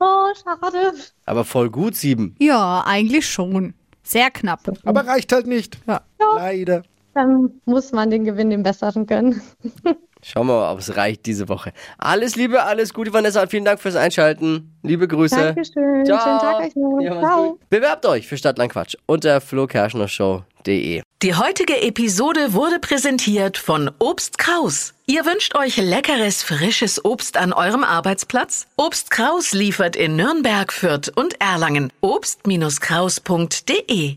Oh, 0.00 0.26
schade. 0.34 0.92
Aber 1.26 1.44
voll 1.44 1.70
gut, 1.70 1.94
sieben. 1.94 2.34
Ja, 2.38 2.82
eigentlich 2.86 3.28
schon. 3.28 3.74
Sehr 4.02 4.30
knapp. 4.30 4.60
Aber 4.84 5.06
reicht 5.06 5.32
halt 5.32 5.46
nicht. 5.46 5.78
Ja. 5.86 6.02
Leider. 6.36 6.82
Dann 7.14 7.50
muss 7.64 7.92
man 7.92 8.10
den 8.10 8.24
Gewinn 8.24 8.50
dem 8.50 8.62
Besseren 8.62 9.06
gönnen. 9.06 9.40
Schauen 10.24 10.46
wir 10.46 10.54
mal, 10.54 10.72
ob 10.72 10.78
es 10.78 10.96
reicht 10.96 11.26
diese 11.26 11.50
Woche. 11.50 11.74
Alles 11.98 12.34
Liebe, 12.34 12.62
alles 12.62 12.94
Gute, 12.94 13.12
Vanessa. 13.12 13.46
Vielen 13.46 13.66
Dank 13.66 13.78
fürs 13.78 13.94
Einschalten. 13.94 14.74
Liebe 14.82 15.06
Grüße. 15.06 15.36
Dankeschön. 15.36 16.06
Ciao. 16.06 16.18
Schönen 16.18 16.38
Tag 16.38 16.60
euch 16.60 16.74
noch. 16.74 16.98
Ja, 17.00 17.20
Ciao. 17.20 17.50
gut. 17.50 17.60
Bewerbt 17.68 18.06
euch 18.06 18.26
für 18.26 18.38
Stadtland 18.38 18.72
Quatsch 18.72 18.94
unter 19.04 19.42
flokerschnershow.de. 19.42 21.02
Die 21.22 21.34
heutige 21.34 21.82
Episode 21.82 22.54
wurde 22.54 22.78
präsentiert 22.78 23.58
von 23.58 23.90
Obst 23.98 24.38
Kraus. 24.38 24.94
Ihr 25.06 25.26
wünscht 25.26 25.54
euch 25.56 25.76
leckeres, 25.76 26.42
frisches 26.42 27.04
Obst 27.04 27.36
an 27.36 27.52
eurem 27.52 27.84
Arbeitsplatz? 27.84 28.66
Obst 28.76 29.10
Kraus 29.10 29.52
liefert 29.52 29.94
in 29.94 30.16
Nürnberg, 30.16 30.72
Fürth 30.72 31.12
und 31.14 31.38
Erlangen. 31.38 31.92
Obst-Kraus.de 32.00 34.16